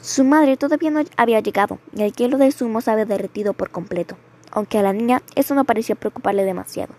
Su 0.00 0.24
madre 0.24 0.56
todavía 0.56 0.90
no 0.90 1.02
había 1.18 1.40
llegado 1.40 1.78
y 1.94 2.00
el 2.02 2.14
hielo 2.14 2.38
del 2.38 2.54
zumo 2.54 2.80
se 2.80 2.90
había 2.90 3.04
derretido 3.04 3.52
por 3.52 3.68
completo, 3.68 4.16
aunque 4.50 4.78
a 4.78 4.82
la 4.82 4.94
niña 4.94 5.20
eso 5.34 5.54
no 5.54 5.66
parecía 5.66 5.96
preocuparle 5.96 6.44
demasiado. 6.44 6.94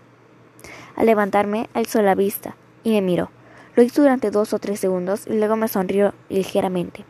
Al 0.94 1.06
levantarme, 1.06 1.68
alzó 1.74 2.02
la 2.02 2.14
vista 2.14 2.54
y 2.84 2.92
me 2.92 3.02
miró. 3.02 3.30
Lo 3.74 3.82
hizo 3.82 4.02
durante 4.02 4.30
dos 4.30 4.52
o 4.52 4.60
tres 4.60 4.78
segundos 4.78 5.26
y 5.26 5.32
luego 5.32 5.56
me 5.56 5.66
sonrió 5.66 6.14
ligeramente, 6.28 7.04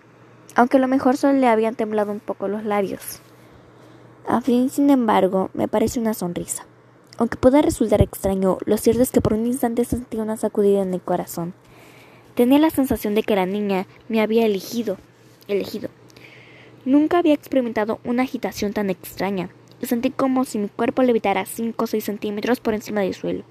aunque 0.54 0.78
a 0.78 0.80
lo 0.80 0.88
mejor 0.88 1.18
solo 1.18 1.34
le 1.34 1.48
habían 1.48 1.74
temblado 1.74 2.10
un 2.10 2.20
poco 2.20 2.48
los 2.48 2.64
labios. 2.64 3.20
A 4.26 4.40
fin, 4.40 4.70
sin 4.70 4.88
embargo, 4.88 5.50
me 5.52 5.68
pareció 5.68 6.00
una 6.00 6.14
sonrisa. 6.14 6.64
Aunque 7.16 7.36
pueda 7.36 7.62
resultar 7.62 8.02
extraño, 8.02 8.58
lo 8.64 8.76
cierto 8.76 9.02
es 9.02 9.10
que 9.12 9.20
por 9.20 9.34
un 9.34 9.46
instante 9.46 9.84
sentí 9.84 10.16
una 10.16 10.36
sacudida 10.36 10.82
en 10.82 10.94
el 10.94 11.00
corazón. 11.00 11.54
Tenía 12.34 12.58
la 12.58 12.70
sensación 12.70 13.14
de 13.14 13.22
que 13.22 13.36
la 13.36 13.46
niña 13.46 13.86
me 14.08 14.20
había 14.20 14.44
elegido, 14.44 14.96
elegido. 15.46 15.90
Nunca 16.84 17.18
había 17.18 17.34
experimentado 17.34 18.00
una 18.04 18.24
agitación 18.24 18.72
tan 18.72 18.90
extraña, 18.90 19.50
y 19.80 19.86
sentí 19.86 20.10
como 20.10 20.44
si 20.44 20.58
mi 20.58 20.68
cuerpo 20.68 21.02
levitara 21.02 21.46
cinco 21.46 21.84
o 21.84 21.86
seis 21.86 22.04
centímetros 22.04 22.58
por 22.58 22.74
encima 22.74 23.02
del 23.02 23.14
suelo. 23.14 23.44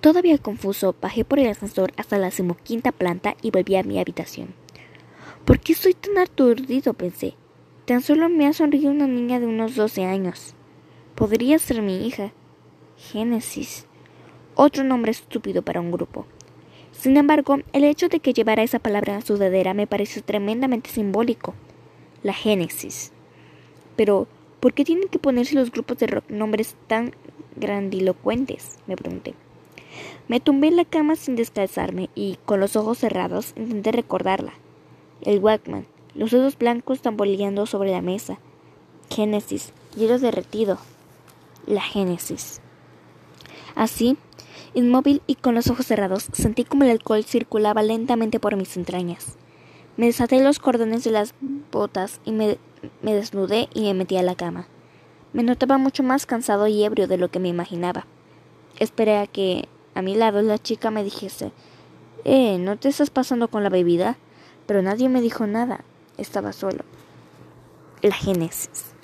Todavía 0.00 0.38
confuso, 0.38 0.96
bajé 1.00 1.24
por 1.24 1.38
el 1.38 1.48
ascensor 1.48 1.92
hasta 1.96 2.18
la 2.18 2.26
decimoquinta 2.26 2.90
planta 2.90 3.36
y 3.40 3.52
volví 3.52 3.76
a 3.76 3.84
mi 3.84 4.00
habitación. 4.00 4.54
¿Por 5.44 5.60
qué 5.60 5.74
estoy 5.74 5.94
tan 5.94 6.18
aturdido? 6.18 6.92
pensé. 6.92 7.34
Tan 7.84 8.02
solo 8.02 8.28
me 8.28 8.48
ha 8.48 8.52
sonreído 8.52 8.90
una 8.90 9.06
niña 9.06 9.38
de 9.38 9.46
unos 9.46 9.76
doce 9.76 10.04
años. 10.04 10.55
Podría 11.16 11.58
ser 11.58 11.80
mi 11.80 12.06
hija. 12.06 12.32
Génesis. 12.98 13.86
Otro 14.54 14.84
nombre 14.84 15.12
estúpido 15.12 15.62
para 15.62 15.80
un 15.80 15.90
grupo. 15.90 16.26
Sin 16.92 17.16
embargo, 17.16 17.56
el 17.72 17.84
hecho 17.84 18.10
de 18.10 18.20
que 18.20 18.34
llevara 18.34 18.62
esa 18.62 18.80
palabra 18.80 19.14
en 19.14 19.22
su 19.22 19.38
dedera 19.38 19.72
me 19.72 19.86
pareció 19.86 20.22
tremendamente 20.22 20.90
simbólico. 20.90 21.54
La 22.22 22.34
Génesis. 22.34 23.12
Pero, 23.96 24.28
¿por 24.60 24.74
qué 24.74 24.84
tienen 24.84 25.08
que 25.08 25.18
ponerse 25.18 25.54
los 25.54 25.72
grupos 25.72 25.96
de 25.96 26.06
rock 26.06 26.28
nombres 26.28 26.76
tan 26.86 27.14
grandilocuentes? 27.56 28.76
me 28.86 28.94
pregunté. 28.94 29.32
Me 30.28 30.38
tumbé 30.38 30.68
en 30.68 30.76
la 30.76 30.84
cama 30.84 31.16
sin 31.16 31.34
descalzarme 31.34 32.10
y, 32.14 32.36
con 32.44 32.60
los 32.60 32.76
ojos 32.76 32.98
cerrados, 32.98 33.54
intenté 33.56 33.90
recordarla. 33.90 34.52
El 35.22 35.38
Walkman, 35.38 35.86
los 36.14 36.30
dedos 36.30 36.58
blancos 36.58 37.00
tamboleando 37.00 37.64
sobre 37.64 37.90
la 37.90 38.02
mesa. 38.02 38.38
Génesis, 39.08 39.72
hielo 39.96 40.18
derretido. 40.18 40.78
La 41.66 41.80
Génesis. 41.80 42.60
Así, 43.74 44.16
inmóvil 44.74 45.20
y 45.26 45.34
con 45.34 45.54
los 45.54 45.68
ojos 45.68 45.86
cerrados, 45.86 46.28
sentí 46.32 46.64
como 46.64 46.84
el 46.84 46.90
alcohol 46.90 47.24
circulaba 47.24 47.82
lentamente 47.82 48.40
por 48.40 48.56
mis 48.56 48.76
entrañas. 48.76 49.36
Me 49.96 50.06
desaté 50.06 50.42
los 50.42 50.58
cordones 50.58 51.04
de 51.04 51.10
las 51.10 51.34
botas 51.72 52.20
y 52.24 52.32
me, 52.32 52.58
me 53.02 53.14
desnudé 53.14 53.68
y 53.74 53.82
me 53.82 53.94
metí 53.94 54.16
a 54.16 54.22
la 54.22 54.36
cama. 54.36 54.68
Me 55.32 55.42
notaba 55.42 55.76
mucho 55.76 56.02
más 56.02 56.24
cansado 56.24 56.66
y 56.68 56.84
ebrio 56.84 57.08
de 57.08 57.18
lo 57.18 57.30
que 57.30 57.40
me 57.40 57.48
imaginaba. 57.48 58.06
Esperé 58.78 59.18
a 59.18 59.26
que 59.26 59.68
a 59.94 60.02
mi 60.02 60.14
lado 60.14 60.42
la 60.42 60.58
chica 60.58 60.90
me 60.90 61.02
dijese 61.02 61.52
Eh, 62.24 62.58
¿no 62.58 62.78
te 62.78 62.88
estás 62.88 63.10
pasando 63.10 63.48
con 63.48 63.62
la 63.62 63.70
bebida? 63.70 64.18
Pero 64.66 64.82
nadie 64.82 65.08
me 65.08 65.20
dijo 65.20 65.46
nada. 65.46 65.84
Estaba 66.18 66.52
solo. 66.52 66.84
La 68.02 68.14
Génesis. 68.14 68.95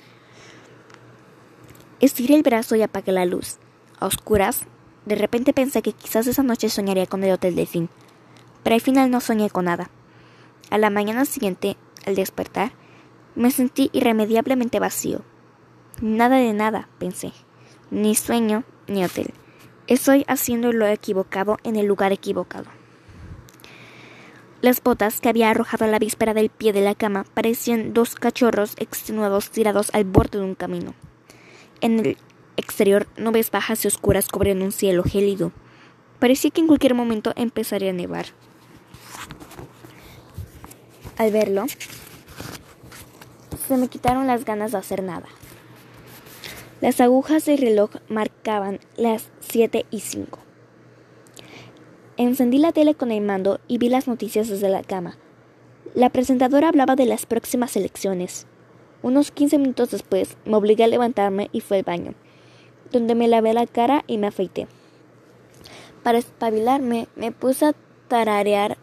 Estiré 2.03 2.35
el 2.35 2.43
brazo 2.43 2.75
y 2.75 2.81
apagué 2.81 3.13
la 3.13 3.23
luz. 3.23 3.59
A 3.97 4.07
oscuras, 4.07 4.63
de 5.05 5.15
repente 5.15 5.53
pensé 5.53 5.81
que 5.81 5.93
quizás 5.93 6.27
esa 6.27 6.43
noche 6.43 6.67
soñaría 6.67 7.07
con 7.07 7.23
el 7.23 7.31
Hotel 7.31 7.55
Delfín. 7.55 7.87
Pero 8.61 8.73
al 8.73 8.81
final 8.81 9.09
no 9.09 9.21
soñé 9.21 9.49
con 9.49 9.63
nada. 9.63 9.89
A 10.69 10.77
la 10.77 10.89
mañana 10.89 11.23
siguiente, 11.23 11.77
al 12.05 12.15
despertar, 12.15 12.73
me 13.35 13.51
sentí 13.51 13.89
irremediablemente 13.93 14.81
vacío. 14.81 15.21
Nada 16.01 16.35
de 16.35 16.51
nada, 16.51 16.89
pensé. 16.99 17.31
Ni 17.89 18.15
sueño, 18.15 18.65
ni 18.85 19.05
hotel. 19.05 19.33
Estoy 19.87 20.25
haciendo 20.27 20.73
lo 20.73 20.85
equivocado 20.87 21.57
en 21.63 21.77
el 21.77 21.85
lugar 21.85 22.11
equivocado. 22.11 22.65
Las 24.59 24.83
botas 24.83 25.21
que 25.21 25.29
había 25.29 25.51
arrojado 25.51 25.85
a 25.85 25.87
la 25.87 25.99
víspera 25.99 26.33
del 26.33 26.49
pie 26.49 26.73
de 26.73 26.81
la 26.81 26.95
cama 26.95 27.23
parecían 27.33 27.93
dos 27.93 28.15
cachorros 28.15 28.75
extenuados 28.77 29.51
tirados 29.51 29.89
al 29.93 30.03
borde 30.03 30.39
de 30.39 30.43
un 30.43 30.55
camino. 30.55 30.95
En 31.83 31.99
el 31.99 32.17
exterior, 32.55 33.07
nubes 33.17 33.51
bajas 33.51 33.83
y 33.83 33.89
oscuras 33.89 34.29
cubrían 34.29 34.61
un 34.61 34.71
cielo 34.71 35.03
gélido. 35.03 35.51
Parecía 36.17 36.49
que 36.49 36.61
en 36.61 36.67
cualquier 36.67 36.93
momento 36.93 37.33
empezaría 37.35 37.89
a 37.89 37.93
nevar. 37.93 38.27
Al 41.17 41.29
verlo, 41.33 41.65
se 43.67 43.75
me 43.75 43.89
quitaron 43.89 44.27
las 44.27 44.45
ganas 44.45 44.71
de 44.71 44.77
hacer 44.77 45.03
nada. 45.03 45.27
Las 46.79 47.01
agujas 47.01 47.43
del 47.43 47.57
reloj 47.57 47.91
marcaban 48.07 48.79
las 48.95 49.29
siete 49.41 49.85
y 49.91 49.99
cinco. 49.99 50.39
Encendí 52.15 52.59
la 52.59 52.71
tele 52.71 52.95
con 52.95 53.11
el 53.11 53.19
mando 53.19 53.59
y 53.67 53.77
vi 53.77 53.89
las 53.89 54.07
noticias 54.07 54.47
desde 54.47 54.69
la 54.69 54.83
cama. 54.83 55.17
La 55.95 56.09
presentadora 56.09 56.69
hablaba 56.69 56.95
de 56.95 57.07
las 57.07 57.25
próximas 57.25 57.75
elecciones. 57.75 58.47
Unos 59.03 59.31
quince 59.31 59.57
minutos 59.57 59.91
después 59.91 60.37
me 60.45 60.55
obligué 60.55 60.85
a 60.85 60.87
levantarme 60.87 61.49
y 61.51 61.59
fui 61.59 61.77
al 61.77 61.83
baño, 61.83 62.13
donde 62.91 63.15
me 63.15 63.27
lavé 63.27 63.53
la 63.53 63.67
cara 63.67 64.05
y 64.07 64.17
me 64.17 64.27
afeité. 64.27 64.67
Para 66.03 66.17
espabilarme 66.17 67.09
me 67.17 67.33
puse 67.33 67.65
a 67.65 67.75
tararear 68.07 68.77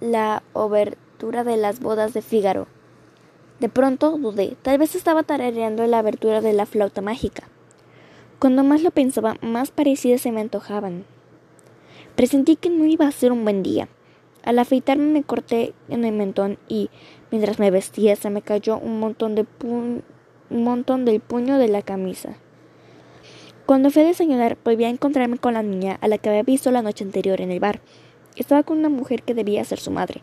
la 0.00 0.42
obertura 0.52 1.42
de 1.42 1.56
las 1.56 1.80
bodas 1.80 2.12
de 2.12 2.20
Fígaro. 2.20 2.66
De 3.60 3.70
pronto 3.70 4.18
dudé, 4.18 4.56
tal 4.60 4.76
vez 4.76 4.94
estaba 4.94 5.22
tarareando 5.22 5.86
la 5.86 6.00
abertura 6.00 6.42
de 6.42 6.52
la 6.52 6.66
flauta 6.66 7.00
mágica. 7.00 7.44
Cuando 8.38 8.64
más 8.64 8.82
lo 8.82 8.90
pensaba, 8.90 9.36
más 9.40 9.70
parecidas 9.70 10.20
se 10.20 10.32
me 10.32 10.42
antojaban. 10.42 11.04
Presentí 12.14 12.56
que 12.56 12.68
no 12.68 12.84
iba 12.84 13.06
a 13.06 13.12
ser 13.12 13.32
un 13.32 13.44
buen 13.44 13.62
día. 13.62 13.88
Al 14.44 14.58
afeitarme 14.58 15.04
me 15.04 15.22
corté 15.22 15.72
en 15.88 16.04
el 16.04 16.12
mentón 16.12 16.58
y, 16.68 16.90
mientras 17.30 17.58
me 17.58 17.70
vestía, 17.70 18.16
se 18.16 18.30
me 18.30 18.42
cayó 18.42 18.78
un 18.78 18.98
montón 18.98 19.34
de 19.34 19.46
del 21.04 21.20
puño 21.20 21.58
de 21.58 21.68
la 21.68 21.82
camisa. 21.82 22.36
Cuando 23.66 23.90
fui 23.90 24.02
a 24.02 24.06
desayunar, 24.06 24.58
volví 24.64 24.84
a 24.84 24.88
encontrarme 24.88 25.38
con 25.38 25.54
la 25.54 25.62
niña 25.62 25.96
a 26.00 26.08
la 26.08 26.18
que 26.18 26.28
había 26.28 26.42
visto 26.42 26.70
la 26.70 26.82
noche 26.82 27.04
anterior 27.04 27.40
en 27.40 27.52
el 27.52 27.60
bar. 27.60 27.80
Estaba 28.34 28.64
con 28.64 28.78
una 28.78 28.88
mujer 28.88 29.22
que 29.22 29.34
debía 29.34 29.64
ser 29.64 29.78
su 29.78 29.90
madre. 29.90 30.22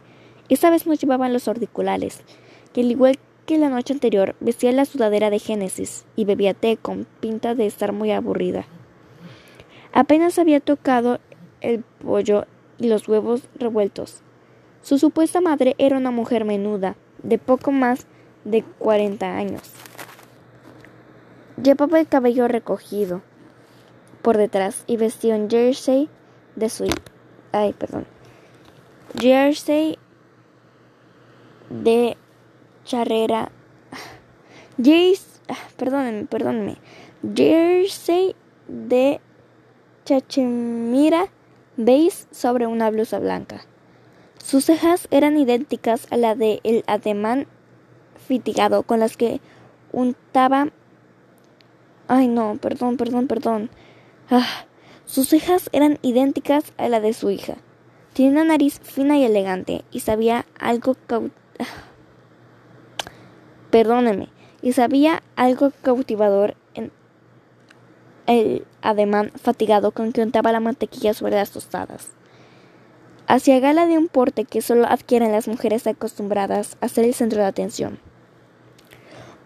Esta 0.49 0.69
vez 0.69 0.85
no 0.85 0.93
llevaban 0.93 1.31
los 1.31 1.47
auriculares, 1.47 2.21
que 2.73 2.81
al 2.81 2.91
igual 2.91 3.17
que 3.45 3.57
la 3.57 3.69
noche 3.69 3.93
anterior 3.93 4.35
vestía 4.41 4.71
la 4.71 4.85
sudadera 4.85 5.29
de 5.29 5.39
Génesis 5.39 6.05
y 6.15 6.25
bebía 6.25 6.53
té 6.53 6.77
con 6.77 7.07
pinta 7.21 7.55
de 7.55 7.65
estar 7.65 7.93
muy 7.93 8.11
aburrida. 8.11 8.65
Apenas 9.93 10.37
había 10.37 10.59
tocado 10.59 11.19
el 11.61 11.83
pollo 12.03 12.45
y 12.79 12.87
los 12.87 13.07
huevos 13.07 13.43
revueltos. 13.55 14.21
Su 14.81 14.97
supuesta 14.97 15.41
madre 15.41 15.75
era 15.77 15.97
una 15.97 16.11
mujer 16.11 16.45
menuda, 16.45 16.95
de 17.21 17.37
poco 17.37 17.71
más 17.71 18.07
de 18.45 18.63
cuarenta 18.63 19.35
años. 19.35 19.61
Llevaba 21.61 21.99
el 21.99 22.07
cabello 22.07 22.47
recogido 22.47 23.21
por 24.21 24.37
detrás 24.37 24.83
y 24.87 24.97
vestía 24.97 25.35
un 25.35 25.49
jersey 25.49 26.09
de 26.55 26.69
su 26.69 26.87
ay, 27.51 27.73
perdón. 27.73 28.05
Jersey 29.19 29.97
de 31.69 32.15
charrera. 32.85 33.51
Jersey, 34.81 35.41
perdónenme, 35.77 36.25
perdónenme. 36.25 36.77
Jersey 37.35 38.35
de 38.67 39.19
chachemira 40.05 41.27
beige 41.79 42.25
sobre 42.31 42.67
una 42.67 42.89
blusa 42.89 43.19
blanca. 43.19 43.61
Sus 44.43 44.65
cejas 44.65 45.07
eran 45.11 45.37
idénticas 45.37 46.07
a 46.11 46.17
la 46.17 46.35
de 46.35 46.59
el 46.63 46.83
ademán 46.87 47.47
fitigado 48.27 48.83
con 48.83 48.99
las 48.99 49.15
que 49.15 49.39
untaba. 49.93 50.67
Ay, 52.07 52.27
no, 52.27 52.57
perdón, 52.61 52.97
perdón, 52.97 53.27
perdón. 53.27 53.69
Ah, 54.29 54.65
sus 55.05 55.29
cejas 55.29 55.69
eran 55.71 55.99
idénticas 56.01 56.73
a 56.77 56.89
la 56.89 56.99
de 56.99 57.13
su 57.13 57.29
hija. 57.29 57.55
Tiene 58.13 58.33
una 58.33 58.43
nariz 58.43 58.79
fina 58.81 59.17
y 59.17 59.23
elegante 59.23 59.83
y 59.91 60.01
sabía 60.01 60.45
algo 60.59 60.95
Perdóneme, 63.71 64.29
y 64.61 64.73
sabía 64.73 65.23
algo 65.35 65.71
cautivador 65.81 66.55
el 68.37 68.65
ademán 68.81 69.31
fatigado 69.35 69.91
con 69.91 70.11
que 70.11 70.21
untaba 70.21 70.51
la 70.51 70.59
mantequilla 70.59 71.13
sobre 71.13 71.35
las 71.35 71.51
tostadas. 71.51 72.09
Hacia 73.27 73.59
gala 73.59 73.85
de 73.87 73.97
un 73.97 74.07
porte 74.07 74.45
que 74.45 74.61
solo 74.61 74.85
adquieren 74.87 75.31
las 75.31 75.47
mujeres 75.47 75.87
acostumbradas 75.87 76.77
a 76.81 76.87
ser 76.89 77.05
el 77.05 77.13
centro 77.13 77.41
de 77.41 77.47
atención. 77.47 77.99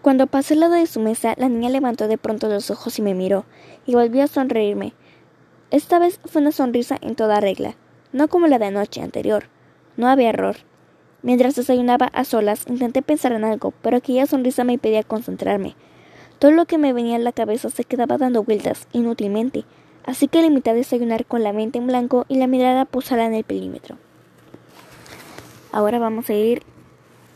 Cuando 0.02 0.26
pasé 0.26 0.54
al 0.54 0.60
lado 0.60 0.74
de 0.74 0.86
su 0.86 1.00
mesa, 1.00 1.34
la 1.38 1.48
niña 1.48 1.70
levantó 1.70 2.08
de 2.08 2.18
pronto 2.18 2.48
los 2.48 2.70
ojos 2.70 2.98
y 2.98 3.02
me 3.02 3.14
miró, 3.14 3.46
y 3.86 3.94
volvió 3.94 4.22
a 4.22 4.26
sonreírme. 4.26 4.92
Esta 5.70 5.98
vez 5.98 6.20
fue 6.26 6.42
una 6.42 6.52
sonrisa 6.52 6.98
en 7.00 7.14
toda 7.14 7.40
regla, 7.40 7.76
no 8.12 8.28
como 8.28 8.46
la 8.48 8.58
de 8.58 8.66
anoche 8.66 9.00
anterior. 9.00 9.44
No 9.96 10.08
había 10.08 10.28
error. 10.28 10.56
Mientras 11.22 11.54
desayunaba 11.54 12.10
a 12.12 12.24
solas, 12.24 12.66
intenté 12.68 13.00
pensar 13.00 13.32
en 13.32 13.44
algo, 13.44 13.72
pero 13.80 13.96
aquella 13.96 14.26
sonrisa 14.26 14.62
me 14.62 14.74
impedía 14.74 15.02
concentrarme. 15.04 15.74
Todo 16.44 16.52
lo 16.52 16.66
que 16.66 16.76
me 16.76 16.92
venía 16.92 17.16
a 17.16 17.20
la 17.20 17.32
cabeza 17.32 17.70
se 17.70 17.84
quedaba 17.84 18.18
dando 18.18 18.44
vueltas, 18.44 18.86
inútilmente, 18.92 19.64
así 20.04 20.28
que 20.28 20.42
limité 20.42 20.68
a 20.68 20.74
desayunar 20.74 21.24
con 21.24 21.42
la 21.42 21.54
mente 21.54 21.78
en 21.78 21.86
blanco 21.86 22.26
y 22.28 22.36
la 22.36 22.46
mirada 22.46 22.84
posada 22.84 23.24
en 23.24 23.32
el 23.32 23.44
perímetro. 23.44 23.96
Ahora 25.72 25.98
vamos 25.98 26.28
a 26.28 26.34
ir 26.34 26.62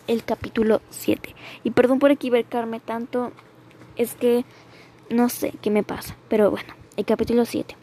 el 0.08 0.24
capítulo 0.24 0.82
7. 0.90 1.34
Y 1.64 1.70
perdón 1.70 2.00
por 2.00 2.10
equivocarme 2.10 2.80
tanto, 2.80 3.32
es 3.96 4.14
que 4.14 4.44
no 5.08 5.30
sé 5.30 5.54
qué 5.62 5.70
me 5.70 5.82
pasa, 5.82 6.14
pero 6.28 6.50
bueno, 6.50 6.74
el 6.98 7.06
capítulo 7.06 7.46
7. 7.46 7.78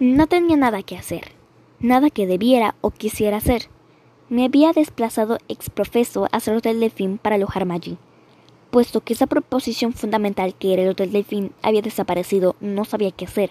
No 0.00 0.26
tenía 0.26 0.58
nada 0.58 0.82
que 0.82 0.98
hacer, 0.98 1.32
nada 1.80 2.10
que 2.10 2.26
debiera 2.26 2.74
o 2.82 2.90
quisiera 2.90 3.38
hacer. 3.38 3.70
Me 4.28 4.44
había 4.44 4.74
desplazado 4.74 5.38
ex 5.48 5.70
profeso 5.70 6.28
hacia 6.30 6.50
el 6.50 6.58
Hotel 6.58 6.78
Delfín 6.78 7.16
para 7.16 7.36
alojarme 7.36 7.72
allí 7.72 7.96
puesto 8.72 9.02
que 9.02 9.12
esa 9.12 9.26
proposición 9.26 9.92
fundamental 9.92 10.54
que 10.54 10.72
era 10.72 10.82
el 10.82 10.88
Hotel 10.88 11.12
Delfín 11.12 11.52
había 11.60 11.82
desaparecido, 11.82 12.56
no 12.60 12.86
sabía 12.86 13.10
qué 13.10 13.26
hacer. 13.26 13.50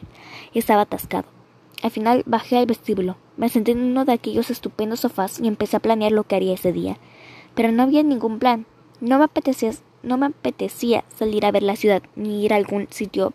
Estaba 0.55 0.81
atascado. 0.81 1.25
Al 1.83 1.91
final 1.91 2.23
bajé 2.25 2.57
al 2.57 2.65
vestíbulo, 2.65 3.17
me 3.37 3.47
senté 3.47 3.73
en 3.73 3.83
uno 3.83 4.03
de 4.03 4.13
aquellos 4.13 4.49
estupendos 4.49 5.01
sofás 5.01 5.39
y 5.39 5.47
empecé 5.47 5.77
a 5.77 5.79
planear 5.79 6.11
lo 6.11 6.23
que 6.23 6.35
haría 6.35 6.55
ese 6.55 6.73
día. 6.73 6.97
Pero 7.53 7.71
no 7.71 7.83
había 7.83 8.01
ningún 8.01 8.39
plan. 8.39 8.65
No 8.99 9.19
me 9.19 9.25
apetecía, 9.25 9.71
no 10.01 10.17
me 10.17 10.25
apetecía 10.25 11.03
salir 11.15 11.45
a 11.45 11.51
ver 11.51 11.61
la 11.61 11.75
ciudad 11.75 12.01
ni 12.15 12.43
ir 12.43 12.51
a 12.51 12.55
algún 12.55 12.87
sitio 12.89 13.31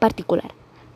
particular. 0.00 0.52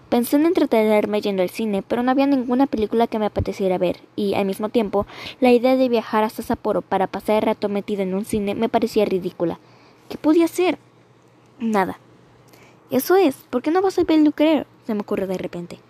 Pensé 0.08 0.36
en 0.36 0.46
entretenerme 0.46 1.20
yendo 1.20 1.42
al 1.42 1.50
cine, 1.50 1.82
pero 1.82 2.02
no 2.02 2.12
había 2.12 2.26
ninguna 2.26 2.66
película 2.66 3.08
que 3.08 3.18
me 3.18 3.26
apeteciera 3.26 3.76
ver, 3.76 4.00
y 4.14 4.34
al 4.34 4.44
mismo 4.44 4.68
tiempo, 4.68 5.04
la 5.40 5.50
idea 5.50 5.74
de 5.76 5.88
viajar 5.88 6.22
hasta 6.22 6.42
Sapporo 6.42 6.80
para 6.80 7.08
pasar 7.08 7.36
el 7.36 7.42
rato 7.42 7.68
metida 7.68 8.04
en 8.04 8.14
un 8.14 8.24
cine 8.24 8.54
me 8.54 8.68
parecía 8.68 9.04
ridícula. 9.04 9.58
¿Qué 10.08 10.16
podía 10.16 10.44
hacer? 10.44 10.78
Nada. 11.58 11.98
Eso 12.90 13.16
es, 13.16 13.34
¿por 13.50 13.62
qué 13.62 13.72
no 13.72 13.82
vas 13.82 13.98
a 13.98 14.04
peluquero? 14.04 14.64
se 14.86 14.94
me 14.94 15.00
ocurrió 15.00 15.26
de 15.26 15.38
repente. 15.38 15.80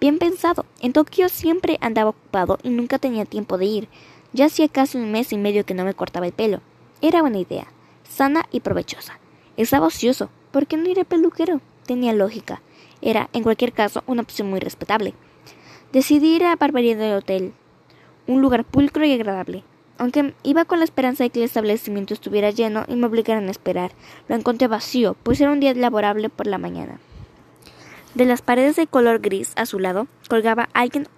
Bien 0.00 0.18
pensado, 0.18 0.66
en 0.80 0.92
Tokio 0.92 1.30
siempre 1.30 1.78
andaba 1.80 2.10
ocupado 2.10 2.58
y 2.62 2.68
nunca 2.68 2.98
tenía 2.98 3.24
tiempo 3.24 3.56
de 3.56 3.64
ir. 3.64 3.88
Ya 4.34 4.46
hacía 4.46 4.68
casi 4.68 4.98
un 4.98 5.10
mes 5.10 5.32
y 5.32 5.38
medio 5.38 5.64
que 5.64 5.74
no 5.74 5.84
me 5.84 5.94
cortaba 5.94 6.26
el 6.26 6.32
pelo. 6.32 6.60
Era 7.00 7.22
buena 7.22 7.38
idea, 7.38 7.68
sana 8.08 8.46
y 8.50 8.60
provechosa. 8.60 9.18
Estaba 9.56 9.86
ocioso, 9.86 10.28
¿por 10.50 10.66
qué 10.66 10.76
no 10.76 10.88
ir 10.88 10.98
al 10.98 11.06
peluquero? 11.06 11.60
Tenía 11.86 12.12
lógica. 12.12 12.60
Era, 13.02 13.28
en 13.32 13.42
cualquier 13.42 13.72
caso, 13.72 14.02
una 14.06 14.22
opción 14.22 14.48
muy 14.48 14.60
respetable. 14.60 15.14
Decidí 15.92 16.36
ir 16.36 16.44
a 16.44 16.50
la 16.50 16.56
barbería 16.56 16.96
del 16.96 17.18
hotel, 17.18 17.52
un 18.26 18.40
lugar 18.40 18.64
pulcro 18.64 19.04
y 19.04 19.12
agradable. 19.12 19.64
Aunque 19.98 20.34
iba 20.42 20.64
con 20.64 20.78
la 20.78 20.84
esperanza 20.84 21.24
de 21.24 21.30
que 21.30 21.40
el 21.40 21.44
establecimiento 21.44 22.14
estuviera 22.14 22.50
lleno 22.50 22.84
y 22.88 22.94
me 22.94 23.06
obligaran 23.06 23.48
a 23.48 23.50
esperar, 23.50 23.92
lo 24.28 24.36
encontré 24.36 24.68
vacío, 24.68 25.16
pues 25.22 25.40
era 25.40 25.52
un 25.52 25.60
día 25.60 25.74
laborable 25.74 26.28
por 26.28 26.46
la 26.46 26.58
mañana. 26.58 26.98
De 28.14 28.24
las 28.24 28.42
paredes 28.42 28.76
de 28.76 28.86
color 28.86 29.20
gris 29.20 29.52
azulado 29.56 30.06
colgaba 30.28 30.68
alguien 30.72 31.08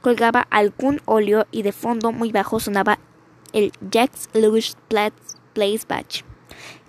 colgaba 0.00 0.46
algún 0.50 1.00
óleo 1.04 1.46
y 1.50 1.62
de 1.62 1.72
fondo 1.72 2.12
muy 2.12 2.30
bajo 2.30 2.60
sonaba 2.60 2.98
el 3.52 3.72
Jack's 3.90 4.28
Louis 4.34 4.76
Place 4.88 5.86
Batch. 5.88 6.22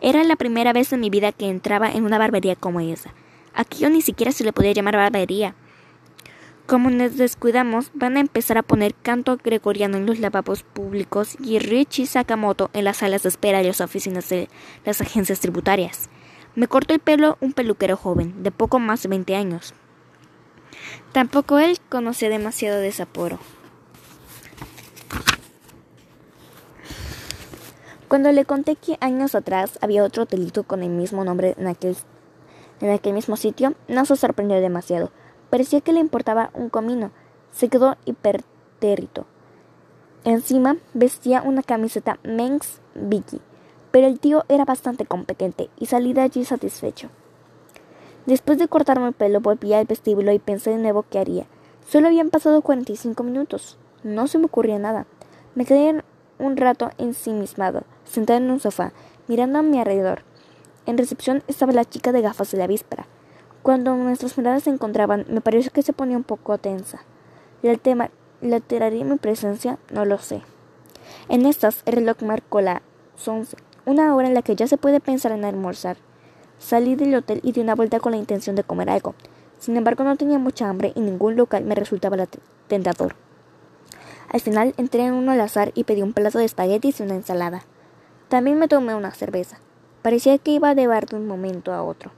Era 0.02 0.24
la 0.24 0.36
primera 0.36 0.74
vez 0.74 0.94
en 0.94 1.00
mi 1.00 1.10
vida 1.10 1.32
que 1.32 1.50
entraba 1.50 1.92
en 1.92 2.06
una 2.06 2.18
barbería 2.20 2.56
como 2.56 2.80
esa. 2.80 3.14
Aquí 3.58 3.80
yo 3.80 3.90
ni 3.90 4.04
siquiera 4.04 4.32
se 4.32 4.44
le 4.44 4.54
podía 4.54 4.72
llamar 4.72 4.96
barbería. 4.98 5.56
Como 6.68 6.92
nos 6.92 7.18
descuidamos, 7.18 7.90
van 7.96 8.16
a 8.16 8.20
empezar 8.20 8.60
a 8.60 8.62
poner 8.62 8.94
canto 8.94 9.36
gregoriano 9.44 9.98
en 9.98 10.06
los 10.06 10.20
lavabos 10.20 10.62
públicos 10.62 11.36
y 11.44 11.58
Richie 11.58 12.06
Sakamoto 12.06 12.70
en 12.74 12.84
las 12.84 12.98
salas 12.98 13.24
de 13.24 13.30
espera 13.30 13.58
de 13.58 13.64
las 13.64 13.82
oficinas 13.82 14.30
de 14.30 14.48
las 14.86 15.02
agencias 15.02 15.40
tributarias. 15.40 16.08
Me 16.54 16.68
cortó 16.68 16.94
el 16.94 17.00
pelo 17.00 17.40
un 17.42 17.52
peluquero 17.52 17.98
joven, 17.98 18.44
de 18.44 18.52
poco 18.52 18.78
más 18.78 19.02
de 19.02 19.10
20 19.10 19.36
años. 19.36 19.74
Tampoco 21.12 21.58
él 21.58 21.80
conocía 21.90 22.30
demasiado 22.30 22.80
de 22.80 22.92
Sapporo. 22.92 23.40
Cuando 28.08 28.32
le 28.32 28.46
conté 28.46 28.76
que 28.76 29.00
años 29.02 29.34
atrás 29.34 29.80
había 29.82 30.04
otro 30.04 30.24
hotelito 30.24 30.62
con 30.62 30.84
el 30.84 30.90
mismo 30.90 31.24
nombre 31.24 31.56
en 31.58 31.66
aquel 31.66 31.98
en 32.82 32.90
aquel 32.92 33.14
mismo 33.14 33.38
sitio, 33.38 33.74
no 33.88 34.06
se 34.06 34.16
sorprendió 34.16 34.60
demasiado. 34.62 35.12
Parecía 35.50 35.82
que 35.82 35.94
le 35.94 36.00
importaba 36.00 36.52
un 36.54 36.70
comino. 36.70 37.12
Se 37.52 37.70
quedó 37.70 37.96
hipertérrito. 38.06 39.26
Encima 40.24 40.78
vestía 40.94 41.42
una 41.42 41.64
camiseta 41.64 42.20
Men's 42.24 42.82
Vicky, 42.96 43.40
pero 43.92 44.08
el 44.08 44.20
tío 44.20 44.44
era 44.50 44.66
bastante 44.66 45.06
competente 45.06 45.70
y 45.78 45.86
salí 45.86 46.14
de 46.14 46.22
allí 46.22 46.44
satisfecho. 46.44 47.10
Después 48.26 48.58
de 48.58 48.68
cortarme 48.68 49.08
el 49.08 49.14
pelo, 49.14 49.40
volví 49.40 49.74
al 49.74 49.86
vestíbulo 49.86 50.34
y 50.34 50.40
pensé 50.40 50.72
de 50.72 50.78
nuevo 50.78 51.06
qué 51.10 51.20
haría. 51.20 51.46
Solo 51.88 52.08
habían 52.08 52.30
pasado 52.30 52.62
45 52.62 53.24
minutos. 53.24 53.78
No 54.04 54.28
se 54.28 54.38
me 54.38 54.46
ocurría 54.48 54.78
nada. 54.78 55.08
Me 55.56 55.64
quedé 55.64 56.04
un 56.38 56.58
rato 56.58 56.92
ensimismado, 56.98 57.84
sentado 58.04 58.40
en 58.40 58.52
un 58.52 58.60
sofá, 58.60 58.92
mirando 59.30 59.60
a 59.60 59.62
mi 59.62 59.80
alrededor. 59.80 60.24
En 60.88 60.98
recepción 60.98 61.44
estaba 61.48 61.74
la 61.74 61.84
chica 61.84 62.14
de 62.14 62.22
gafas 62.22 62.50
de 62.50 62.58
la 62.58 62.66
víspera. 62.66 63.08
Cuando 63.62 63.94
nuestras 63.98 64.38
miradas 64.38 64.64
se 64.64 64.70
encontraban, 64.70 65.26
me 65.28 65.42
pareció 65.42 65.70
que 65.70 65.82
se 65.82 65.92
ponía 65.92 66.16
un 66.16 66.24
poco 66.24 66.58
tensa. 66.58 67.02
el 67.62 67.78
tema 67.78 68.10
alteraría 68.42 69.04
mi 69.04 69.18
presencia? 69.18 69.80
No 69.92 70.06
lo 70.06 70.18
sé. 70.18 70.44
En 71.28 71.46
estas, 71.46 71.84
el 71.86 71.96
reloj 71.96 72.22
marcó 72.22 72.62
las 72.62 72.82
once, 73.26 73.58
una 73.86 74.16
hora 74.16 74.30
en 74.30 74.34
la 74.34 74.44
que 74.44 74.56
ya 74.56 74.66
se 74.66 74.78
puede 74.78 75.02
pensar 75.02 75.34
en 75.34 75.44
almorzar. 75.44 75.98
Salí 76.58 76.96
del 76.96 77.16
hotel 77.16 77.42
y 77.44 77.52
di 77.52 77.60
una 77.60 77.76
vuelta 77.76 78.00
con 78.00 78.14
la 78.14 78.18
intención 78.18 78.56
de 78.56 78.64
comer 78.64 78.90
algo. 78.90 79.14
Sin 79.60 79.76
embargo, 79.76 80.06
no 80.06 80.16
tenía 80.16 80.40
mucha 80.40 80.70
hambre 80.70 80.94
y 80.96 81.02
ningún 81.02 81.36
local 81.36 81.66
me 81.66 81.76
resultaba 81.76 82.16
tentador. 82.70 83.18
Al 84.30 84.40
final 84.40 84.74
entré 84.78 85.04
en 85.04 85.16
uno 85.16 85.34
al 85.34 85.42
azar 85.42 85.74
y 85.76 85.84
pedí 85.84 86.02
un 86.02 86.14
plato 86.14 86.40
de 86.40 86.46
espaguetis 86.46 87.02
y 87.02 87.04
una 87.04 87.16
ensalada. 87.16 87.64
También 88.30 88.58
me 88.58 88.70
tomé 88.70 88.96
una 88.96 89.12
cerveza. 89.14 89.60
Parecía 90.08 90.38
que 90.38 90.52
iba 90.52 90.70
a 90.70 90.74
nevar 90.74 91.06
de 91.06 91.18
un 91.18 91.28
momento 91.28 91.74
a 91.74 91.84
otro. 91.84 92.12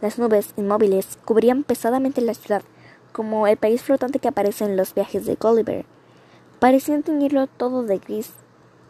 Las 0.00 0.18
nubes 0.18 0.52
inmóviles 0.56 1.16
cubrían 1.24 1.62
pesadamente 1.62 2.20
la 2.20 2.34
ciudad, 2.34 2.62
como 3.12 3.46
el 3.46 3.56
país 3.56 3.84
flotante 3.84 4.18
que 4.18 4.26
aparece 4.26 4.64
en 4.64 4.76
los 4.76 4.94
viajes 4.94 5.26
de 5.26 5.36
Gulliver. 5.36 5.86
Parecían 6.58 7.04
teñirlo 7.04 7.46
todo 7.46 7.84
de 7.84 7.98
gris. 7.98 8.32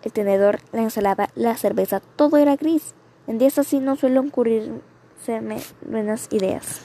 El 0.05 0.13
tenedor, 0.15 0.61
la 0.73 0.81
ensalada, 0.81 1.29
la 1.35 1.55
cerveza, 1.59 2.01
todo 2.01 2.39
era 2.39 2.57
gris. 2.57 2.95
En 3.27 3.37
días 3.37 3.59
así 3.59 3.79
no 3.79 3.95
suelen 3.95 4.29
ocurrirse 4.29 4.73
buenas 5.83 6.29
ideas. 6.31 6.81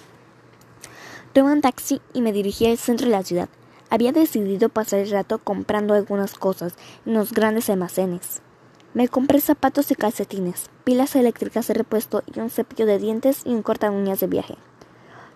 Tomé 1.32 1.54
un 1.54 1.62
taxi 1.62 2.02
y 2.12 2.20
me 2.20 2.34
dirigí 2.34 2.68
al 2.68 2.80
centro 2.80 3.06
de 3.06 3.14
la 3.14 3.24
ciudad. 3.24 3.48
Había 3.90 4.12
decidido 4.12 4.68
pasar 4.68 5.00
el 5.00 5.10
rato 5.10 5.38
comprando 5.38 5.94
algunas 5.94 6.34
cosas 6.34 6.76
en 7.06 7.14
los 7.14 7.32
grandes 7.32 7.70
almacenes. 7.70 8.42
Me 8.94 9.08
compré 9.08 9.40
zapatos 9.40 9.90
y 9.90 9.96
calcetines, 9.96 10.70
pilas 10.84 11.16
eléctricas 11.16 11.66
de 11.68 11.76
repuesto 11.76 12.24
y 12.36 12.42
un 12.42 12.50
cepillo 12.50 12.86
de 12.86 13.00
dientes 13.00 13.44
y 13.46 13.54
un 13.54 13.62
corta 13.62 13.90
uñas 13.90 14.20
de 14.20 14.28
viaje. 14.28 14.58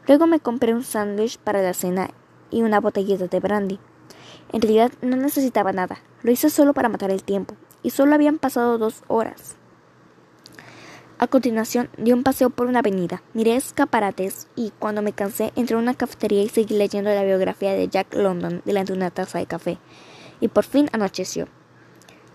Luego 0.08 0.28
me 0.28 0.42
compré 0.42 0.74
un 0.74 0.84
sándwich 0.84 1.38
para 1.38 1.62
la 1.62 1.74
cena 1.74 2.10
y 2.52 2.64
una 2.64 2.82
botellita 2.82 3.28
de 3.28 3.40
brandy. 3.40 3.80
En 4.52 4.62
realidad 4.62 4.92
no 5.02 5.16
necesitaba 5.16 5.72
nada, 5.72 6.00
lo 6.22 6.32
hice 6.32 6.50
solo 6.50 6.74
para 6.74 6.90
matar 6.90 7.12
el 7.12 7.24
tiempo, 7.24 7.56
y 7.82 7.92
solo 7.92 8.14
habían 8.14 8.40
pasado 8.40 8.78
dos 8.78 9.04
horas. 9.08 9.56
A 11.18 11.28
continuación 11.28 11.90
di 11.98 12.12
un 12.12 12.24
paseo 12.24 12.50
por 12.50 12.68
una 12.68 12.80
avenida, 12.80 13.24
miré 13.34 13.56
escaparates 13.56 14.50
y 14.58 14.74
cuando 14.80 15.02
me 15.02 15.14
cansé 15.14 15.54
entré 15.56 15.78
a 15.78 15.80
una 15.80 15.94
cafetería 15.94 16.44
y 16.44 16.50
seguí 16.50 16.76
leyendo 16.78 17.10
la 17.10 17.24
biografía 17.24 17.72
de 17.72 17.88
Jack 17.88 18.16
London 18.16 18.62
delante 18.66 18.92
de 18.92 18.98
una 18.98 19.12
taza 19.12 19.40
de 19.40 19.46
café. 19.46 19.78
Y 20.42 20.50
por 20.50 20.66
fin 20.66 20.90
anocheció. 20.92 21.48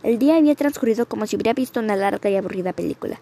El 0.02 0.18
día 0.18 0.36
había 0.36 0.54
transcurrido 0.54 1.04
como 1.04 1.26
si 1.26 1.36
hubiera 1.36 1.52
visto 1.52 1.78
una 1.78 1.94
larga 1.94 2.30
y 2.30 2.36
aburrida 2.36 2.72
película. 2.72 3.20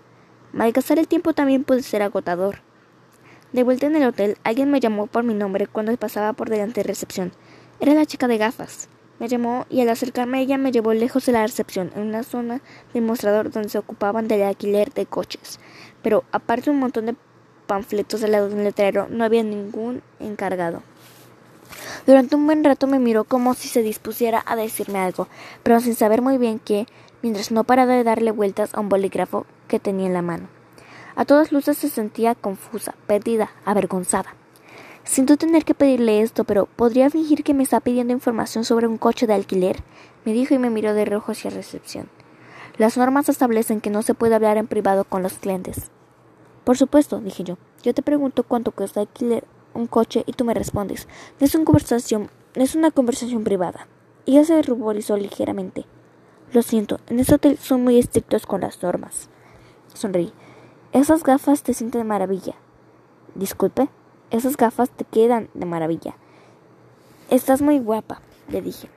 Malgastar 0.52 1.00
el 1.00 1.08
tiempo 1.08 1.32
también 1.32 1.64
puede 1.64 1.82
ser 1.82 2.02
agotador. 2.02 2.60
De 3.52 3.64
vuelta 3.64 3.86
en 3.86 3.96
el 3.96 4.04
hotel, 4.04 4.36
alguien 4.44 4.70
me 4.70 4.78
llamó 4.78 5.08
por 5.08 5.24
mi 5.24 5.34
nombre 5.34 5.66
cuando 5.66 5.96
pasaba 5.96 6.34
por 6.34 6.50
delante 6.50 6.82
de 6.82 6.86
recepción. 6.86 7.32
Era 7.80 7.94
la 7.94 8.06
chica 8.06 8.28
de 8.28 8.38
gafas. 8.38 8.88
Me 9.18 9.26
llamó 9.26 9.66
y 9.68 9.80
al 9.80 9.88
acercarme 9.88 10.38
a 10.38 10.40
ella 10.40 10.56
me 10.56 10.70
llevó 10.70 10.92
lejos 10.92 11.26
de 11.26 11.32
la 11.32 11.44
recepción, 11.44 11.90
en 11.96 12.02
una 12.02 12.22
zona 12.22 12.60
del 12.94 13.02
mostrador 13.02 13.50
donde 13.50 13.70
se 13.70 13.78
ocupaban 13.78 14.28
del 14.28 14.42
alquiler 14.42 14.92
de 14.94 15.06
coches. 15.06 15.58
Pero 16.02 16.22
aparte 16.30 16.66
de 16.66 16.70
un 16.70 16.78
montón 16.78 17.06
de 17.06 17.16
panfletos 17.66 18.22
al 18.22 18.30
lado 18.32 18.48
de 18.48 18.54
un 18.54 18.62
letrero, 18.62 19.08
no 19.10 19.24
había 19.24 19.42
ningún 19.42 20.02
encargado. 20.20 20.84
Durante 22.08 22.36
un 22.36 22.46
buen 22.46 22.64
rato 22.64 22.86
me 22.86 22.98
miró 22.98 23.24
como 23.24 23.52
si 23.52 23.68
se 23.68 23.82
dispusiera 23.82 24.42
a 24.46 24.56
decirme 24.56 24.98
algo, 24.98 25.28
pero 25.62 25.78
sin 25.78 25.94
saber 25.94 26.22
muy 26.22 26.38
bien 26.38 26.58
qué, 26.58 26.86
mientras 27.20 27.52
no 27.52 27.64
paraba 27.64 27.92
de 27.92 28.02
darle 28.02 28.30
vueltas 28.30 28.72
a 28.72 28.80
un 28.80 28.88
bolígrafo 28.88 29.44
que 29.68 29.78
tenía 29.78 30.06
en 30.06 30.14
la 30.14 30.22
mano. 30.22 30.48
A 31.16 31.26
todas 31.26 31.52
luces 31.52 31.76
se 31.76 31.90
sentía 31.90 32.34
confusa, 32.34 32.94
perdida, 33.06 33.50
avergonzada. 33.66 34.34
Siento 35.04 35.36
tener 35.36 35.66
que 35.66 35.74
pedirle 35.74 36.22
esto, 36.22 36.44
pero 36.44 36.64
¿podría 36.64 37.10
fingir 37.10 37.44
que 37.44 37.52
me 37.52 37.62
está 37.62 37.78
pidiendo 37.80 38.14
información 38.14 38.64
sobre 38.64 38.86
un 38.86 38.96
coche 38.96 39.26
de 39.26 39.34
alquiler? 39.34 39.82
me 40.24 40.32
dijo 40.32 40.54
y 40.54 40.58
me 40.58 40.70
miró 40.70 40.94
de 40.94 41.04
rojo 41.04 41.32
hacia 41.32 41.50
recepción. 41.50 42.08
Las 42.78 42.96
normas 42.96 43.28
establecen 43.28 43.82
que 43.82 43.90
no 43.90 44.00
se 44.00 44.14
puede 44.14 44.34
hablar 44.34 44.56
en 44.56 44.66
privado 44.66 45.04
con 45.04 45.22
los 45.22 45.34
clientes. 45.34 45.90
Por 46.64 46.78
supuesto, 46.78 47.20
dije 47.20 47.44
yo. 47.44 47.58
Yo 47.82 47.92
te 47.92 48.00
pregunto 48.00 48.44
cuánto 48.44 48.72
cuesta 48.72 49.00
alquiler 49.00 49.44
un 49.74 49.86
coche 49.86 50.24
y 50.26 50.32
tú 50.32 50.44
me 50.44 50.54
respondes. 50.54 51.08
No 51.40 51.46
es 51.46 51.54
una 51.54 51.64
conversación, 51.64 52.30
es 52.54 52.74
una 52.74 52.90
conversación 52.90 53.44
privada. 53.44 53.86
Ella 54.26 54.44
se 54.44 54.60
ruborizó 54.62 55.16
ligeramente. 55.16 55.86
Lo 56.52 56.62
siento, 56.62 57.00
en 57.08 57.20
este 57.20 57.34
hotel 57.34 57.58
son 57.58 57.84
muy 57.84 57.98
estrictos 57.98 58.46
con 58.46 58.60
las 58.60 58.82
normas. 58.82 59.28
Sonreí. 59.94 60.32
Esas 60.92 61.22
gafas 61.22 61.62
te 61.62 61.74
sienten 61.74 62.00
de 62.00 62.04
maravilla. 62.04 62.54
Disculpe. 63.34 63.88
Esas 64.30 64.56
gafas 64.56 64.90
te 64.90 65.04
quedan 65.04 65.48
de 65.54 65.66
maravilla. 65.66 66.16
Estás 67.30 67.62
muy 67.62 67.78
guapa, 67.78 68.20
le 68.48 68.62
dije. 68.62 68.88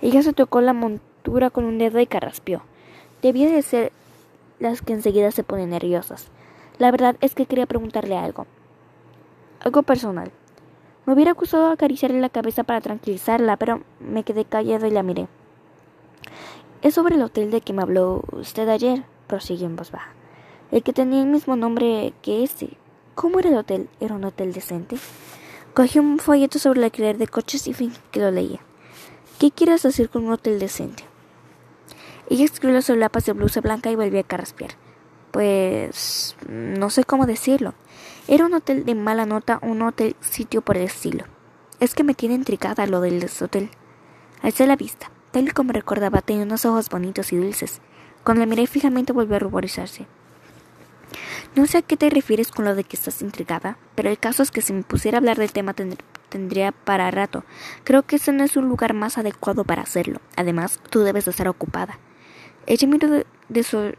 Ella 0.00 0.22
se 0.22 0.32
tocó 0.32 0.60
la 0.60 0.72
montura 0.72 1.50
con 1.50 1.64
un 1.64 1.78
dedo 1.78 1.98
y 2.00 2.06
carraspeó. 2.06 2.62
Debía 3.22 3.50
de 3.50 3.62
ser 3.62 3.92
las 4.58 4.82
que 4.82 4.92
enseguida 4.92 5.30
se 5.30 5.44
ponen 5.44 5.70
nerviosas. 5.70 6.28
La 6.78 6.90
verdad 6.90 7.16
es 7.20 7.34
que 7.34 7.46
quería 7.46 7.66
preguntarle 7.66 8.16
algo. 8.16 8.46
Algo 9.68 9.82
personal. 9.82 10.32
Me 11.04 11.12
hubiera 11.12 11.32
acusado 11.32 11.70
acariciarle 11.70 12.22
la 12.22 12.30
cabeza 12.30 12.64
para 12.64 12.80
tranquilizarla, 12.80 13.58
pero 13.58 13.82
me 14.00 14.22
quedé 14.22 14.46
callado 14.46 14.86
y 14.86 14.90
la 14.90 15.02
miré. 15.02 15.28
Es 16.80 16.94
sobre 16.94 17.16
el 17.16 17.22
hotel 17.22 17.50
de 17.50 17.60
que 17.60 17.74
me 17.74 17.82
habló 17.82 18.24
usted 18.32 18.66
ayer, 18.70 19.04
prosiguió 19.26 19.66
en 19.66 19.76
voz 19.76 19.90
baja. 19.90 20.14
El 20.70 20.82
que 20.82 20.94
tenía 20.94 21.20
el 21.20 21.26
mismo 21.26 21.54
nombre 21.54 22.14
que 22.22 22.42
este, 22.42 22.78
¿Cómo 23.14 23.40
era 23.40 23.50
el 23.50 23.56
hotel? 23.58 23.90
¿Era 24.00 24.14
un 24.14 24.24
hotel 24.24 24.54
decente? 24.54 24.96
Cogí 25.74 25.98
un 25.98 26.18
folleto 26.18 26.58
sobre 26.58 26.78
el 26.78 26.84
alquiler 26.84 27.18
de 27.18 27.28
coches 27.28 27.68
y 27.68 27.74
fin 27.74 27.92
que 28.10 28.20
lo 28.20 28.30
leía. 28.30 28.60
¿Qué 29.38 29.50
quieres 29.50 29.82
decir 29.82 30.08
con 30.08 30.24
un 30.24 30.32
hotel 30.32 30.58
decente? 30.58 31.04
Ella 32.30 32.46
escribió 32.46 32.76
las 32.76 32.86
solapas 32.86 33.26
de 33.26 33.34
blusa 33.34 33.60
blanca 33.60 33.90
y 33.90 33.96
volvió 33.96 34.18
a 34.18 34.22
carraspear. 34.22 34.70
Pues 35.30 36.36
no 36.48 36.88
sé 36.88 37.04
cómo 37.04 37.26
decirlo. 37.26 37.74
Era 38.30 38.44
un 38.44 38.52
hotel 38.52 38.84
de 38.84 38.94
mala 38.94 39.24
nota, 39.24 39.58
un 39.62 39.80
hotel 39.80 40.14
sitio 40.20 40.60
por 40.60 40.76
el 40.76 40.82
estilo. 40.82 41.24
Es 41.80 41.94
que 41.94 42.04
me 42.04 42.12
tiene 42.12 42.34
intrigada 42.34 42.86
lo 42.86 43.00
del 43.00 43.26
hotel. 43.40 43.70
Alcé 44.42 44.66
la 44.66 44.76
vista. 44.76 45.10
Tal 45.30 45.48
y 45.48 45.50
como 45.50 45.72
recordaba, 45.72 46.20
tenía 46.20 46.42
unos 46.42 46.66
ojos 46.66 46.90
bonitos 46.90 47.32
y 47.32 47.36
dulces. 47.36 47.80
Cuando 48.24 48.40
la 48.40 48.46
miré 48.46 48.66
fijamente 48.66 49.14
volvió 49.14 49.36
a 49.36 49.38
ruborizarse. 49.38 50.06
No 51.56 51.66
sé 51.66 51.78
a 51.78 51.82
qué 51.82 51.96
te 51.96 52.10
refieres 52.10 52.50
con 52.50 52.66
lo 52.66 52.74
de 52.74 52.84
que 52.84 52.96
estás 52.96 53.22
intrigada, 53.22 53.78
pero 53.94 54.10
el 54.10 54.18
caso 54.18 54.42
es 54.42 54.50
que 54.50 54.60
si 54.60 54.74
me 54.74 54.82
pusiera 54.82 55.16
a 55.16 55.20
hablar 55.20 55.38
del 55.38 55.52
tema 55.52 55.74
tendría 56.28 56.72
para 56.72 57.10
rato. 57.10 57.44
Creo 57.82 58.02
que 58.02 58.16
ese 58.16 58.32
no 58.32 58.44
es 58.44 58.58
un 58.58 58.68
lugar 58.68 58.92
más 58.92 59.16
adecuado 59.16 59.64
para 59.64 59.80
hacerlo. 59.80 60.20
Además, 60.36 60.80
tú 60.90 61.00
debes 61.00 61.24
de 61.24 61.30
estar 61.30 61.48
ocupada. 61.48 61.98
Ella 62.66 62.86
miró 62.86 63.08
de, 63.48 63.62
su, 63.62 63.94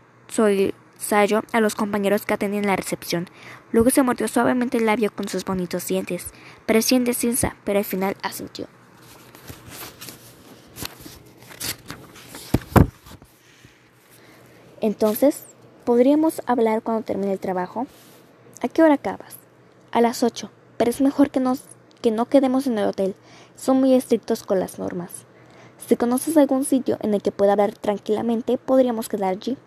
sayo 0.99 1.41
a 1.51 1.61
los 1.61 1.73
compañeros 1.73 2.27
que 2.27 2.35
atendían 2.35 2.67
la 2.67 2.75
recepción. 2.75 3.27
Luego 3.71 3.89
se 3.89 4.03
mordió 4.03 4.27
suavemente 4.27 4.77
el 4.77 4.85
labio 4.85 5.11
con 5.11 5.27
sus 5.27 5.43
bonitos 5.43 5.87
dientes. 5.87 6.27
Parecía 6.67 6.97
indecisa, 6.97 7.55
pero 7.63 7.79
al 7.79 7.85
final 7.85 8.15
asintió. 8.21 8.67
Entonces, 14.81 15.45
¿Podríamos 15.89 16.43
hablar 16.45 16.83
cuando 16.83 17.01
termine 17.03 17.33
el 17.33 17.39
trabajo? 17.39 17.87
¿A 18.61 18.67
qué 18.67 18.83
hora 18.83 18.93
acabas? 18.93 19.37
A 19.91 20.01
las 20.01 20.21
ocho, 20.21 20.51
pero 20.77 20.91
es 20.91 21.01
mejor 21.01 21.31
que, 21.31 21.39
nos, 21.39 21.63
que 21.99 22.11
no 22.11 22.25
quedemos 22.25 22.67
en 22.67 22.77
el 22.77 22.85
hotel. 22.85 23.15
Son 23.55 23.79
muy 23.79 23.95
estrictos 23.95 24.43
con 24.43 24.59
las 24.59 24.77
normas. 24.77 25.09
Si 25.87 25.95
conoces 25.95 26.37
algún 26.37 26.63
sitio 26.63 26.99
en 27.01 27.15
el 27.15 27.23
que 27.23 27.31
pueda 27.31 27.53
hablar 27.53 27.73
tranquilamente, 27.73 28.59
podríamos 28.59 29.09
quedar 29.09 29.31
allí. 29.31 29.57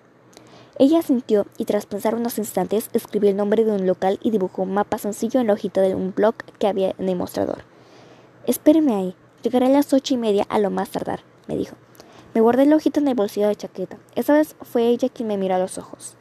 Ella 0.83 1.01
sintió 1.01 1.47
y 1.59 1.65
tras 1.65 1.87
pensar 1.87 2.17
unos 2.17 2.39
instantes 2.39 2.91
escribió 2.93 3.31
el 3.31 3.37
nombre 3.37 3.65
de 3.65 3.71
un 3.71 3.87
local 3.87 4.19
y 4.21 4.33
dibujó 4.33 4.63
un 4.63 4.75
mapa 4.75 4.99
sencillo 4.99 5.39
en 5.39 5.47
la 5.47 5.53
hojita 5.53 5.81
de 5.81 5.95
un 5.95 6.13
blog 6.13 6.35
que 6.59 6.67
había 6.67 6.93
en 6.99 7.09
el 7.09 7.15
mostrador. 7.15 7.59
Espéreme 8.49 8.97
ahí, 8.97 9.15
llegaré 9.45 9.67
a 9.67 9.69
las 9.69 9.93
ocho 9.93 10.15
y 10.15 10.17
media 10.17 10.45
a 10.49 10.59
lo 10.59 10.73
más 10.73 10.91
tardar, 10.91 11.21
me 11.47 11.57
dijo. 11.57 11.77
Me 12.35 12.41
guardé 12.41 12.65
el 12.65 12.73
ojito 12.73 12.99
en 12.99 13.07
el 13.07 13.15
bolsillo 13.15 13.47
de 13.47 13.55
chaqueta. 13.55 13.97
Esa 14.17 14.33
vez 14.33 14.57
fue 14.63 14.89
ella 14.89 15.09
quien 15.09 15.29
me 15.29 15.37
miró 15.37 15.55
a 15.55 15.61
los 15.61 15.79
ojos. 15.79 16.17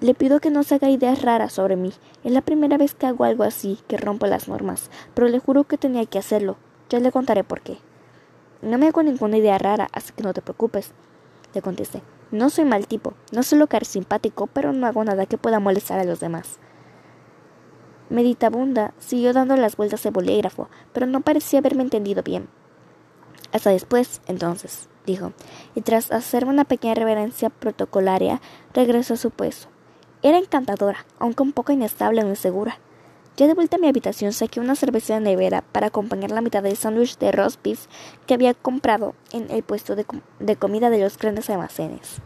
Le 0.00 0.14
pido 0.14 0.38
que 0.38 0.52
no 0.52 0.62
se 0.62 0.76
haga 0.76 0.88
ideas 0.88 1.20
raras 1.22 1.52
sobre 1.52 1.74
mí. 1.74 1.92
Es 2.22 2.30
la 2.30 2.42
primera 2.42 2.78
vez 2.78 2.94
que 2.94 3.06
hago 3.06 3.24
algo 3.24 3.42
así, 3.42 3.80
que 3.88 3.96
rompo 3.96 4.28
las 4.28 4.46
normas, 4.46 4.92
pero 5.12 5.26
le 5.26 5.40
juro 5.40 5.64
que 5.64 5.76
tenía 5.76 6.06
que 6.06 6.20
hacerlo. 6.20 6.56
Ya 6.88 7.00
le 7.00 7.10
contaré 7.10 7.42
por 7.42 7.62
qué. 7.62 7.78
No 8.60 8.78
me 8.78 8.86
hago 8.86 9.02
ninguna 9.02 9.38
idea 9.38 9.58
rara, 9.58 9.88
así 9.90 10.12
que 10.12 10.22
no 10.22 10.32
te 10.32 10.40
preocupes. 10.40 10.92
Le 11.52 11.62
contesté. 11.62 12.00
No 12.32 12.48
soy 12.48 12.64
mal 12.64 12.86
tipo, 12.86 13.12
no 13.30 13.42
suelo 13.42 13.66
caer 13.66 13.84
simpático, 13.84 14.46
pero 14.46 14.72
no 14.72 14.86
hago 14.86 15.04
nada 15.04 15.26
que 15.26 15.36
pueda 15.36 15.60
molestar 15.60 16.00
a 16.00 16.04
los 16.04 16.18
demás. 16.18 16.58
Meditabunda 18.08 18.94
siguió 18.98 19.34
dando 19.34 19.54
las 19.56 19.76
vueltas 19.76 20.02
de 20.02 20.10
bolígrafo, 20.10 20.70
pero 20.94 21.06
no 21.06 21.20
parecía 21.20 21.58
haberme 21.58 21.82
entendido 21.82 22.22
bien. 22.22 22.48
Hasta 23.52 23.68
después, 23.68 24.22
entonces 24.26 24.88
dijo, 25.04 25.32
y 25.74 25.82
tras 25.82 26.10
hacerme 26.10 26.52
una 26.52 26.64
pequeña 26.64 26.94
reverencia 26.94 27.50
protocolaria, 27.50 28.40
regresó 28.72 29.14
a 29.14 29.18
su 29.18 29.30
puesto. 29.30 29.68
Era 30.22 30.38
encantadora, 30.38 31.04
aunque 31.18 31.42
un 31.42 31.52
poco 31.52 31.72
inestable 31.72 32.24
o 32.24 32.28
insegura. 32.28 32.78
Ya 33.36 33.46
de 33.46 33.54
vuelta 33.54 33.76
a 33.76 33.78
mi 33.78 33.88
habitación 33.88 34.34
saqué 34.34 34.60
una 34.60 34.74
cerveza 34.74 35.14
de 35.14 35.20
nevera 35.20 35.62
para 35.72 35.86
acompañar 35.86 36.30
la 36.32 36.42
mitad 36.42 36.62
del 36.62 36.76
sándwich 36.76 37.16
de 37.16 37.32
roast 37.32 37.62
beef 37.64 37.86
que 38.26 38.34
había 38.34 38.52
comprado 38.52 39.14
en 39.32 39.50
el 39.50 39.62
puesto 39.62 39.96
de, 39.96 40.04
de 40.38 40.56
comida 40.56 40.90
de 40.90 41.00
los 41.00 41.16
grandes 41.16 41.48
almacenes. 41.48 42.18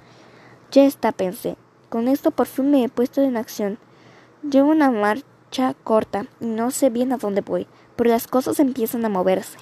Ya 0.72 0.84
está, 0.84 1.12
pensé. 1.12 1.56
Con 1.90 2.08
esto 2.08 2.32
por 2.32 2.46
fin 2.46 2.72
me 2.72 2.82
he 2.82 2.88
puesto 2.88 3.22
en 3.22 3.36
acción. 3.36 3.78
Llevo 4.42 4.70
una 4.70 4.90
marcha 4.90 5.74
corta 5.84 6.26
y 6.40 6.46
no 6.46 6.72
sé 6.72 6.90
bien 6.90 7.12
a 7.12 7.18
dónde 7.18 7.40
voy, 7.40 7.68
pero 7.94 8.10
las 8.10 8.26
cosas 8.26 8.58
empiezan 8.58 9.04
a 9.04 9.08
moverse. 9.08 9.58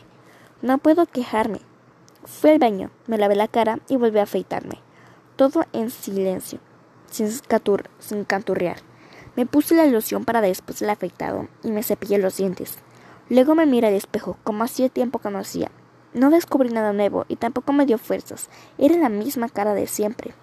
No 0.62 0.78
puedo 0.78 1.04
quejarme. 1.04 1.60
Fui 2.24 2.50
al 2.50 2.58
baño, 2.58 2.90
me 3.06 3.18
lavé 3.18 3.36
la 3.36 3.48
cara 3.48 3.80
y 3.86 3.96
volví 3.96 4.18
a 4.18 4.22
afeitarme. 4.22 4.80
Todo 5.36 5.66
en 5.74 5.90
silencio. 5.90 6.58
sin, 7.10 7.28
sin 7.98 8.24
canturrear. 8.24 8.93
Me 9.36 9.46
puse 9.46 9.74
la 9.74 9.86
loción 9.86 10.24
para 10.24 10.40
después 10.40 10.78
del 10.78 10.90
afeitado 10.90 11.48
y 11.62 11.70
me 11.70 11.82
cepillé 11.82 12.18
los 12.18 12.36
dientes. 12.36 12.78
Luego 13.28 13.54
me 13.54 13.66
miré 13.66 13.88
al 13.88 13.94
espejo, 13.94 14.36
como 14.44 14.64
hacía 14.64 14.88
tiempo 14.88 15.18
que 15.18 15.30
no 15.30 15.38
hacía. 15.38 15.70
No 16.12 16.30
descubrí 16.30 16.70
nada 16.70 16.92
nuevo 16.92 17.24
y 17.26 17.36
tampoco 17.36 17.72
me 17.72 17.86
dio 17.86 17.98
fuerzas. 17.98 18.48
Era 18.78 18.96
la 18.96 19.08
misma 19.08 19.48
cara 19.48 19.74
de 19.74 19.88
siempre. 19.88 20.34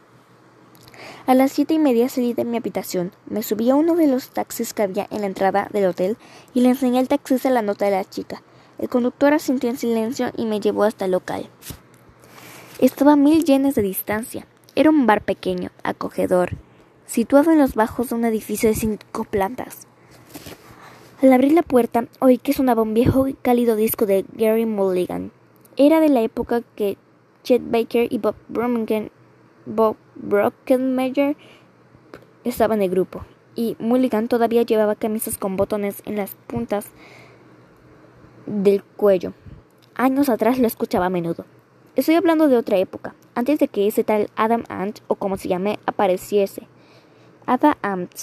A 1.25 1.35
las 1.35 1.51
siete 1.51 1.73
y 1.73 1.79
media 1.79 2.09
salí 2.09 2.33
de 2.33 2.43
mi 2.43 2.57
habitación, 2.57 3.13
me 3.27 3.43
subí 3.43 3.69
a 3.69 3.75
uno 3.75 3.95
de 3.95 4.07
los 4.07 4.31
taxis 4.31 4.73
que 4.73 4.83
había 4.83 5.07
en 5.11 5.21
la 5.21 5.27
entrada 5.27 5.69
del 5.71 5.85
hotel 5.85 6.17
y 6.53 6.61
le 6.61 6.69
enseñé 6.69 6.99
al 6.99 7.07
taxista 7.07 7.49
la 7.49 7.61
nota 7.61 7.85
de 7.85 7.91
la 7.91 8.05
chica. 8.05 8.41
El 8.77 8.89
conductor 8.89 9.33
asintió 9.33 9.69
en 9.69 9.77
silencio 9.77 10.31
y 10.35 10.45
me 10.45 10.59
llevó 10.59 10.83
hasta 10.83 11.05
el 11.05 11.11
local. 11.11 11.49
Estaba 12.79 13.13
a 13.13 13.15
mil 13.15 13.43
yenes 13.43 13.75
de 13.75 13.83
distancia. 13.83 14.47
Era 14.75 14.89
un 14.89 15.05
bar 15.05 15.21
pequeño, 15.21 15.69
acogedor, 15.83 16.57
situado 17.11 17.51
en 17.51 17.59
los 17.59 17.75
bajos 17.75 18.07
de 18.07 18.15
un 18.15 18.23
edificio 18.23 18.69
de 18.69 18.75
cinco 18.75 19.25
plantas. 19.25 19.85
Al 21.21 21.33
abrir 21.33 21.51
la 21.51 21.61
puerta, 21.61 22.05
oí 22.21 22.37
que 22.37 22.53
sonaba 22.53 22.83
un 22.83 22.93
viejo 22.93 23.27
y 23.27 23.33
cálido 23.33 23.75
disco 23.75 24.05
de 24.05 24.23
Gary 24.31 24.65
Mulligan. 24.65 25.33
Era 25.75 25.99
de 25.99 26.07
la 26.07 26.21
época 26.21 26.61
que 26.77 26.97
Chet 27.43 27.61
Baker 27.69 28.07
y 28.09 28.17
Bob 28.17 28.35
Birmingham 28.47 29.09
Bob 29.65 29.97
Brockenmeyer 30.15 31.35
estaba 32.45 32.75
en 32.75 32.81
el 32.81 32.89
grupo, 32.89 33.25
y 33.55 33.75
Mulligan 33.77 34.29
todavía 34.29 34.61
llevaba 34.61 34.95
camisas 34.95 35.37
con 35.37 35.57
botones 35.57 36.03
en 36.05 36.15
las 36.15 36.35
puntas 36.47 36.85
del 38.45 38.83
cuello. 38.85 39.33
Años 39.95 40.29
atrás 40.29 40.59
lo 40.59 40.67
escuchaba 40.67 41.07
a 41.07 41.09
menudo. 41.09 41.43
Estoy 41.97 42.15
hablando 42.15 42.47
de 42.47 42.55
otra 42.55 42.77
época, 42.77 43.15
antes 43.35 43.59
de 43.59 43.67
que 43.67 43.85
ese 43.85 44.05
tal 44.05 44.29
Adam 44.37 44.63
Ant, 44.69 44.99
o 45.07 45.15
como 45.15 45.35
se 45.35 45.49
llame, 45.49 45.77
apareciese. 45.85 46.70
Ant. 47.81 48.13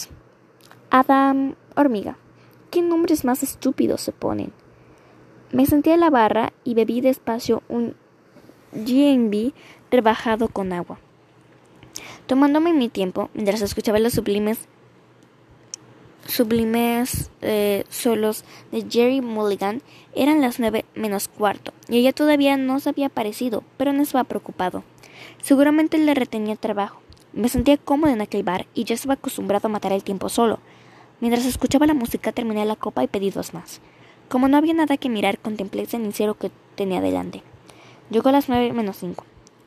Adam 0.88 1.54
Hormiga. 1.76 2.16
¿Qué 2.70 2.80
nombres 2.80 3.26
más 3.26 3.42
estúpidos 3.42 4.00
se 4.00 4.12
ponen? 4.12 4.52
Me 5.52 5.66
senté 5.66 5.92
a 5.92 5.98
la 5.98 6.08
barra 6.08 6.54
y 6.64 6.72
bebí 6.72 7.02
despacio 7.02 7.62
un 7.68 7.94
G&B 8.72 9.52
rebajado 9.90 10.48
con 10.48 10.72
agua. 10.72 10.98
Tomándome 12.26 12.72
mi 12.72 12.88
tiempo, 12.88 13.28
mientras 13.34 13.60
escuchaba 13.60 13.98
los 13.98 14.14
sublimes 14.14 14.66
sublimes 16.26 17.30
eh, 17.42 17.84
solos 17.90 18.44
de 18.72 18.86
Jerry 18.88 19.20
Mulligan, 19.20 19.82
eran 20.14 20.40
las 20.40 20.58
nueve 20.58 20.86
menos 20.94 21.28
cuarto, 21.28 21.72
y 21.88 21.98
ella 21.98 22.12
todavía 22.12 22.56
no 22.56 22.80
se 22.80 22.90
había 22.90 23.06
aparecido, 23.06 23.62
pero 23.76 23.92
no 23.92 24.02
estaba 24.02 24.24
preocupado. 24.24 24.84
Seguramente 25.42 25.98
le 25.98 26.14
retenía 26.14 26.56
trabajo. 26.56 27.00
Me 27.38 27.48
sentía 27.48 27.76
cómodo 27.76 28.12
en 28.12 28.20
aquel 28.20 28.42
bar 28.42 28.66
y 28.74 28.82
ya 28.82 28.96
estaba 28.96 29.14
acostumbrado 29.14 29.68
a 29.68 29.70
matar 29.70 29.92
el 29.92 30.02
tiempo 30.02 30.28
solo. 30.28 30.58
Mientras 31.20 31.46
escuchaba 31.46 31.86
la 31.86 31.94
música 31.94 32.32
terminé 32.32 32.64
la 32.64 32.74
copa 32.74 33.04
y 33.04 33.06
pedí 33.06 33.30
dos 33.30 33.54
más. 33.54 33.80
Como 34.28 34.48
no 34.48 34.56
había 34.56 34.74
nada 34.74 34.96
que 34.96 35.08
mirar, 35.08 35.38
contemplé 35.38 35.82
el 35.82 35.86
cenicero 35.86 36.34
que 36.34 36.50
tenía 36.74 37.00
delante. 37.00 37.44
Llegó 38.10 38.30
a 38.30 38.32
las 38.32 38.48
nueve 38.48 38.72
menos 38.72 38.96
cinco. 38.96 39.24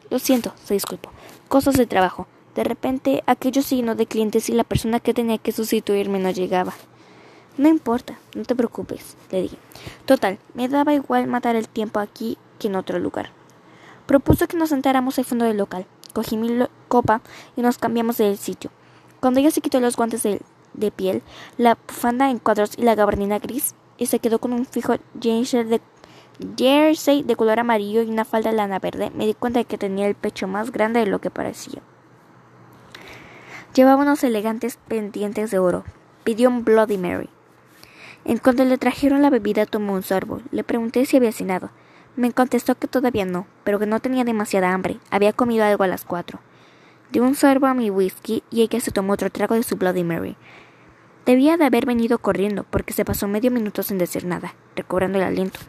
Lo 0.09 0.19
siento, 0.19 0.53
se 0.65 0.73
disculpó. 0.73 1.11
Cosas 1.47 1.77
de 1.77 1.85
trabajo. 1.85 2.27
De 2.55 2.65
repente, 2.65 3.23
aquello 3.25 3.61
signo 3.61 3.95
de 3.95 4.05
clientes 4.05 4.49
y 4.49 4.53
la 4.53 4.65
persona 4.65 4.99
que 4.99 5.13
tenía 5.13 5.37
que 5.37 5.53
sustituirme 5.53 6.19
no 6.19 6.29
llegaba. 6.29 6.73
No 7.57 7.69
importa, 7.69 8.19
no 8.35 8.43
te 8.43 8.53
preocupes, 8.53 9.15
le 9.31 9.43
dije. 9.43 9.57
Total, 10.05 10.39
me 10.55 10.67
daba 10.67 10.93
igual 10.93 11.25
matar 11.27 11.55
el 11.55 11.69
tiempo 11.69 12.01
aquí 12.01 12.37
que 12.59 12.67
en 12.67 12.75
otro 12.75 12.99
lugar. 12.99 13.29
Propuso 14.07 14.49
que 14.49 14.57
nos 14.57 14.67
sentáramos 14.67 15.17
al 15.19 15.23
fondo 15.23 15.45
del 15.45 15.55
local. 15.55 15.85
Cogí 16.13 16.37
mi 16.37 16.65
copa 16.87 17.21
y 17.55 17.61
nos 17.61 17.77
cambiamos 17.77 18.17
del 18.17 18.37
sitio. 18.37 18.71
Cuando 19.19 19.39
ella 19.39 19.51
se 19.51 19.61
quitó 19.61 19.79
los 19.79 19.95
guantes 19.95 20.23
de, 20.23 20.91
piel, 20.91 21.21
la 21.57 21.75
bufanda 21.75 22.29
en 22.29 22.39
cuadros 22.39 22.71
y 22.77 22.81
la 22.81 22.95
gabardina 22.95 23.39
gris, 23.39 23.75
y 23.97 24.07
se 24.07 24.19
quedó 24.19 24.39
con 24.39 24.51
un 24.53 24.65
fijo 24.65 24.95
jersey 25.21 25.63
de, 25.63 25.81
jersey 26.57 27.23
de 27.23 27.35
color 27.35 27.59
amarillo 27.59 28.01
y 28.01 28.09
una 28.09 28.25
falda 28.25 28.49
de 28.49 28.57
lana 28.57 28.79
verde, 28.79 29.11
me 29.11 29.27
di 29.27 29.33
cuenta 29.33 29.59
de 29.59 29.65
que 29.65 29.77
tenía 29.77 30.07
el 30.07 30.15
pecho 30.15 30.47
más 30.47 30.71
grande 30.71 31.01
de 31.01 31.05
lo 31.05 31.19
que 31.19 31.29
parecía. 31.29 31.81
Llevaba 33.73 34.01
unos 34.01 34.23
elegantes 34.23 34.77
pendientes 34.87 35.49
de 35.49 35.59
oro. 35.59 35.85
Pidió 36.25 36.49
un 36.49 36.65
Bloody 36.65 36.97
Mary. 36.97 37.29
En 38.25 38.37
cuanto 38.37 38.65
le 38.65 38.77
trajeron 38.77 39.21
la 39.21 39.29
bebida 39.29 39.65
tomó 39.65 39.93
un 39.93 40.03
sorbo. 40.03 40.41
Le 40.51 40.65
pregunté 40.65 41.05
si 41.05 41.15
había 41.15 41.31
cenado. 41.31 41.69
Me 42.15 42.31
contestó 42.33 42.75
que 42.75 42.87
todavía 42.87 43.25
no, 43.25 43.47
pero 43.63 43.79
que 43.79 43.85
no 43.85 43.99
tenía 43.99 44.23
demasiada 44.23 44.73
hambre. 44.73 44.99
Había 45.09 45.31
comido 45.31 45.63
algo 45.63 45.83
a 45.83 45.87
las 45.87 46.03
cuatro. 46.03 46.39
Dio 47.11 47.23
un 47.23 47.35
sorbo 47.35 47.67
a 47.67 47.73
mi 47.73 47.89
whisky 47.89 48.43
y 48.49 48.61
ella 48.61 48.79
se 48.79 48.91
tomó 48.91 49.13
otro 49.13 49.29
trago 49.29 49.55
de 49.55 49.63
su 49.63 49.75
Bloody 49.77 50.03
Mary. 50.03 50.35
Debía 51.25 51.55
de 51.55 51.65
haber 51.65 51.85
venido 51.85 52.17
corriendo, 52.17 52.63
porque 52.63 52.93
se 52.93 53.05
pasó 53.05 53.27
medio 53.27 53.51
minuto 53.51 53.83
sin 53.83 53.97
decir 53.97 54.25
nada, 54.25 54.55
recobrando 54.75 55.19
el 55.19 55.23
aliento. 55.23 55.59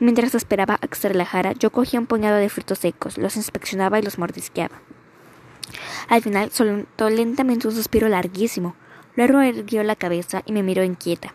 Mientras 0.00 0.34
esperaba 0.34 0.78
a 0.80 0.86
que 0.86 0.96
se 0.96 1.08
relajara, 1.08 1.52
yo 1.52 1.70
cogía 1.70 2.00
un 2.00 2.06
puñado 2.06 2.36
de 2.36 2.48
frutos 2.48 2.78
secos, 2.78 3.18
los 3.18 3.36
inspeccionaba 3.36 3.98
y 3.98 4.02
los 4.02 4.18
mordisqueaba. 4.18 4.76
Al 6.08 6.22
final 6.22 6.50
soltó 6.50 7.10
lentamente 7.10 7.68
un 7.68 7.74
suspiro 7.74 8.08
larguísimo. 8.08 8.76
Luego 9.16 9.40
erguió 9.40 9.82
la 9.82 9.96
cabeza 9.96 10.42
y 10.46 10.52
me 10.52 10.62
miró 10.62 10.82
inquieta, 10.82 11.34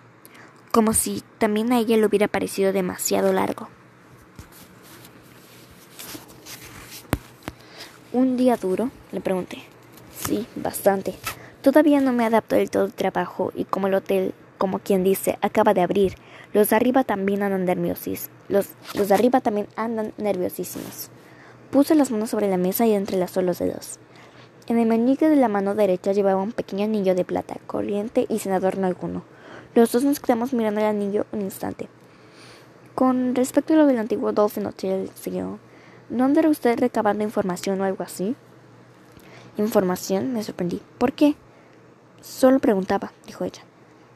como 0.72 0.94
si 0.94 1.24
también 1.38 1.72
a 1.72 1.80
ella 1.80 1.98
le 1.98 2.06
hubiera 2.06 2.28
parecido 2.28 2.74
demasiado 2.74 3.32
largo. 3.34 3.70
¿Un 8.12 8.38
día 8.38 8.58
duro? 8.58 8.90
le 9.12 9.22
pregunté. 9.22 9.60
Sí, 10.18 10.48
bastante. 10.56 11.14
Todavía 11.62 12.02
no 12.02 12.12
me 12.12 12.26
adapto 12.26 12.56
del 12.56 12.72
todo 12.72 12.86
al 12.86 12.94
trabajo 12.94 13.52
y 13.54 13.66
como 13.66 13.86
el 13.86 13.94
hotel, 13.94 14.34
como 14.58 14.80
quien 14.80 15.04
dice, 15.04 15.38
acaba 15.42 15.76
de 15.76 15.82
abrir, 15.82 16.16
los 16.52 16.70
de 16.70 16.76
arriba 16.76 17.04
también 17.04 17.44
andan 17.44 17.66
nerviosis. 17.66 18.32
Los, 18.48 18.70
de 18.96 19.14
arriba 19.14 19.42
también 19.42 19.68
andan 19.76 20.14
nerviosísimos. 20.18 21.12
Puse 21.70 21.94
las 21.94 22.10
manos 22.10 22.32
sobre 22.32 22.50
la 22.50 22.58
mesa 22.58 22.88
y 22.88 22.94
entrelazó 22.94 23.44
los 23.44 23.60
dedos. 23.60 24.00
En 24.66 24.80
el 24.80 24.88
meñique 24.88 25.30
de 25.30 25.36
la 25.36 25.48
mano 25.48 25.76
derecha 25.76 26.12
llevaba 26.12 26.42
un 26.42 26.52
pequeño 26.52 26.86
anillo 26.86 27.14
de 27.14 27.26
plata, 27.26 27.58
corriente 27.68 28.26
y 28.28 28.40
sin 28.40 28.54
adorno 28.54 28.88
alguno. 28.88 29.22
Los 29.76 29.92
dos 29.92 30.04
nos 30.04 30.20
quedamos 30.20 30.52
mirando 30.54 30.80
el 30.80 30.88
anillo 30.88 31.28
un 31.32 31.42
instante. 31.42 31.90
Con 32.96 33.36
respecto 33.36 33.74
a 33.74 33.78
lo 33.78 33.86
del 33.86 34.00
antiguo 34.00 34.32
Dolphin 34.32 34.66
Hotel, 34.66 35.12
siguió. 35.14 35.60
¿No 36.10 36.26
andará 36.26 36.50
usted 36.50 36.80
recabando 36.80 37.24
información 37.24 37.80
o 37.82 37.84
algo 37.84 38.04
así? 38.04 38.36
¿Información? 39.58 40.34
Me 40.34 40.44
sorprendí. 40.44 40.82
¿Por 40.98 41.14
qué? 41.14 41.36
Solo 42.22 42.60
preguntaba, 42.60 43.12
dijo 43.28 43.44
ella. 43.44 43.62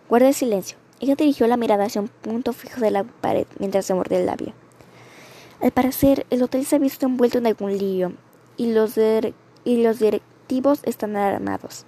Guarde 0.10 0.34
silencio. 0.34 0.78
Ella 1.00 1.16
dirigió 1.16 1.48
la 1.48 1.58
mirada 1.58 1.86
hacia 1.86 2.02
un 2.02 2.08
punto 2.08 2.54
fijo 2.54 2.82
de 2.82 2.92
la 2.92 3.04
pared 3.04 3.46
mientras 3.60 3.86
se 3.86 3.94
mordía 3.94 4.20
el 4.20 4.26
labio. 4.26 4.54
Al 5.62 5.72
parecer, 5.72 6.26
el 6.30 6.42
hotel 6.42 6.66
se 6.66 6.78
ha 6.78 6.80
visto 6.80 7.06
envuelto 7.06 7.38
en 7.38 7.48
algún 7.48 7.78
lío 7.78 8.14
y 8.58 8.74
los, 8.74 8.98
y 8.98 9.84
los 9.84 10.02
están 10.84 11.16
armados. 11.16 11.86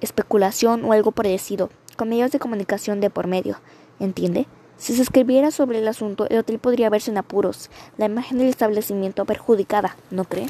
Especulación 0.00 0.84
o 0.84 0.92
algo 0.92 1.12
parecido, 1.12 1.70
con 1.96 2.08
medios 2.08 2.32
de 2.32 2.38
comunicación 2.38 3.00
de 3.00 3.10
por 3.10 3.26
medio. 3.26 3.60
¿Entiende? 4.00 4.46
Si 4.82 4.96
se 4.96 5.02
escribiera 5.02 5.52
sobre 5.52 5.78
el 5.78 5.86
asunto, 5.86 6.26
el 6.28 6.38
hotel 6.38 6.58
podría 6.58 6.90
verse 6.90 7.12
en 7.12 7.16
apuros, 7.16 7.70
la 7.98 8.06
imagen 8.06 8.38
del 8.38 8.48
establecimiento 8.48 9.24
perjudicada, 9.24 9.94
¿no 10.10 10.24
cree? 10.24 10.48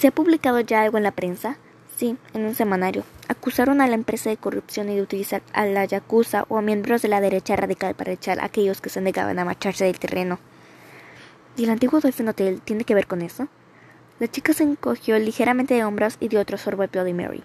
¿Se 0.00 0.08
ha 0.08 0.10
publicado 0.10 0.58
ya 0.58 0.82
algo 0.82 0.96
en 0.96 1.04
la 1.04 1.12
prensa? 1.12 1.58
Sí, 1.94 2.16
en 2.34 2.44
un 2.44 2.56
semanario. 2.56 3.04
Acusaron 3.28 3.80
a 3.80 3.86
la 3.86 3.94
empresa 3.94 4.30
de 4.30 4.36
corrupción 4.36 4.88
y 4.88 4.96
de 4.96 5.02
utilizar 5.02 5.42
a 5.52 5.64
la 5.64 5.84
Yakuza 5.84 6.44
o 6.48 6.58
a 6.58 6.60
miembros 6.60 7.02
de 7.02 7.08
la 7.08 7.20
derecha 7.20 7.54
radical 7.54 7.94
para 7.94 8.10
echar 8.10 8.40
a 8.40 8.46
aquellos 8.46 8.80
que 8.80 8.90
se 8.90 9.00
negaban 9.00 9.38
a 9.38 9.44
marcharse 9.44 9.84
del 9.84 10.00
terreno. 10.00 10.40
¿Y 11.56 11.62
el 11.62 11.70
antiguo 11.70 12.00
Dolphin 12.00 12.30
Hotel 12.30 12.62
tiene 12.64 12.82
que 12.82 12.96
ver 12.96 13.06
con 13.06 13.22
eso? 13.22 13.46
La 14.18 14.26
chica 14.26 14.54
se 14.54 14.64
encogió 14.64 15.16
ligeramente 15.20 15.74
de 15.74 15.84
hombros 15.84 16.16
y 16.18 16.26
dio 16.26 16.40
otro 16.40 16.58
sorbo 16.58 16.82
de 16.82 16.88
Bloody 16.88 17.14
Mary. 17.14 17.44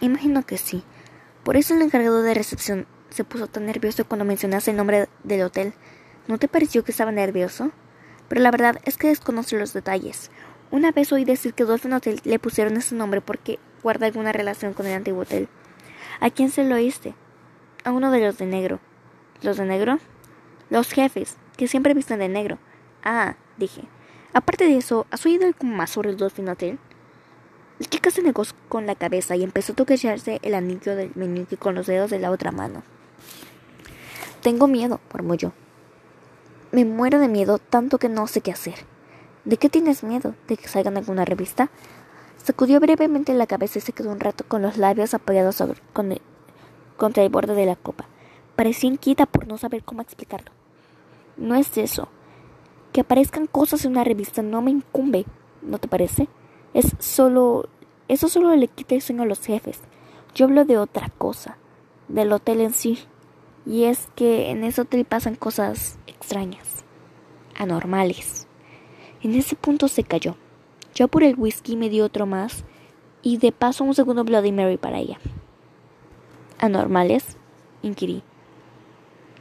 Imagino 0.00 0.42
que 0.42 0.56
sí. 0.56 0.82
Por 1.46 1.56
eso 1.56 1.74
el 1.74 1.82
encargado 1.82 2.24
de 2.24 2.34
recepción 2.34 2.88
se 3.08 3.22
puso 3.22 3.46
tan 3.46 3.66
nervioso 3.66 4.04
cuando 4.04 4.24
mencionaste 4.24 4.72
el 4.72 4.76
nombre 4.76 5.08
del 5.22 5.42
hotel. 5.42 5.74
¿No 6.26 6.38
te 6.38 6.48
pareció 6.48 6.82
que 6.82 6.90
estaba 6.90 7.12
nervioso? 7.12 7.70
Pero 8.26 8.40
la 8.40 8.50
verdad 8.50 8.80
es 8.84 8.96
que 8.96 9.06
desconozco 9.06 9.54
los 9.54 9.72
detalles. 9.72 10.32
Una 10.72 10.90
vez 10.90 11.12
oí 11.12 11.24
decir 11.24 11.54
que 11.54 11.62
Dolphin 11.62 11.92
Hotel 11.92 12.20
le 12.24 12.40
pusieron 12.40 12.76
ese 12.76 12.96
nombre 12.96 13.20
porque 13.20 13.60
guarda 13.84 14.06
alguna 14.06 14.32
relación 14.32 14.74
con 14.74 14.86
el 14.86 14.94
antiguo 14.94 15.22
hotel. 15.22 15.46
¿A 16.18 16.30
quién 16.30 16.50
se 16.50 16.64
lo 16.64 16.74
oíste? 16.74 17.14
A 17.84 17.92
uno 17.92 18.10
de 18.10 18.22
los 18.22 18.38
de 18.38 18.46
negro. 18.46 18.80
¿Los 19.40 19.56
de 19.56 19.66
negro? 19.66 20.00
Los 20.68 20.90
jefes, 20.90 21.36
que 21.56 21.68
siempre 21.68 21.94
visten 21.94 22.18
de 22.18 22.28
negro. 22.28 22.58
Ah, 23.04 23.36
dije. 23.56 23.82
Aparte 24.32 24.64
de 24.64 24.78
eso, 24.78 25.06
¿has 25.12 25.24
oído 25.24 25.46
algo 25.46 25.64
más 25.64 25.90
sobre 25.90 26.10
el 26.10 26.16
Dolphin 26.16 26.48
Hotel? 26.48 26.80
La 27.78 27.86
chica 27.86 28.10
se 28.10 28.22
negó 28.22 28.42
con 28.68 28.86
la 28.86 28.94
cabeza 28.94 29.36
y 29.36 29.44
empezó 29.44 29.72
a 29.72 29.76
toquearse 29.76 30.38
el 30.42 30.54
anillo 30.54 30.96
del 30.96 31.12
meñique 31.14 31.58
con 31.58 31.74
los 31.74 31.86
dedos 31.86 32.10
de 32.10 32.18
la 32.18 32.30
otra 32.30 32.50
mano. 32.50 32.82
Tengo 34.42 34.66
miedo, 34.66 35.00
murmuró. 35.12 35.52
Me 36.72 36.84
muero 36.84 37.18
de 37.18 37.28
miedo 37.28 37.58
tanto 37.58 37.98
que 37.98 38.08
no 38.08 38.26
sé 38.26 38.40
qué 38.40 38.52
hacer. 38.52 38.74
¿De 39.44 39.58
qué 39.58 39.68
tienes 39.68 40.02
miedo? 40.02 40.34
¿De 40.48 40.56
que 40.56 40.68
salgan 40.68 40.96
alguna 40.96 41.24
revista? 41.24 41.70
Sacudió 42.42 42.80
brevemente 42.80 43.34
la 43.34 43.46
cabeza 43.46 43.78
y 43.78 43.82
se 43.82 43.92
quedó 43.92 44.10
un 44.10 44.20
rato 44.20 44.44
con 44.48 44.62
los 44.62 44.78
labios 44.78 45.14
apoyados 45.14 45.56
sobre, 45.56 45.80
contra 46.96 47.22
el 47.22 47.28
borde 47.28 47.54
de 47.54 47.66
la 47.66 47.76
copa. 47.76 48.06
Parecía 48.56 48.88
inquieta 48.88 49.26
por 49.26 49.46
no 49.46 49.58
saber 49.58 49.84
cómo 49.84 50.00
explicarlo. 50.00 50.50
No 51.36 51.54
es 51.56 51.76
eso. 51.76 52.08
Que 52.92 53.02
aparezcan 53.02 53.46
cosas 53.46 53.84
en 53.84 53.92
una 53.92 54.04
revista 54.04 54.42
no 54.42 54.62
me 54.62 54.70
incumbe, 54.70 55.26
¿no 55.60 55.78
te 55.78 55.88
parece? 55.88 56.28
Es 56.76 56.94
solo... 56.98 57.70
Eso 58.06 58.28
solo 58.28 58.54
le 58.54 58.68
quita 58.68 58.94
el 58.94 59.00
sueño 59.00 59.22
a 59.22 59.26
los 59.26 59.40
jefes. 59.40 59.80
Yo 60.34 60.44
hablo 60.44 60.66
de 60.66 60.76
otra 60.76 61.08
cosa, 61.08 61.56
del 62.06 62.30
hotel 62.34 62.60
en 62.60 62.74
sí. 62.74 62.98
Y 63.64 63.84
es 63.84 64.08
que 64.14 64.50
en 64.50 64.62
ese 64.62 64.82
hotel 64.82 65.06
pasan 65.06 65.36
cosas 65.36 65.98
extrañas, 66.06 66.84
anormales. 67.56 68.46
En 69.22 69.34
ese 69.34 69.56
punto 69.56 69.88
se 69.88 70.04
cayó. 70.04 70.36
Yo 70.94 71.08
por 71.08 71.22
el 71.22 71.34
whisky 71.36 71.76
me 71.76 71.88
di 71.88 72.02
otro 72.02 72.26
más 72.26 72.62
y 73.22 73.38
de 73.38 73.52
paso 73.52 73.82
un 73.82 73.94
segundo 73.94 74.22
Bloody 74.22 74.52
Mary 74.52 74.76
para 74.76 74.98
ella. 74.98 75.18
¿Anormales? 76.58 77.38
inquirí. 77.82 78.22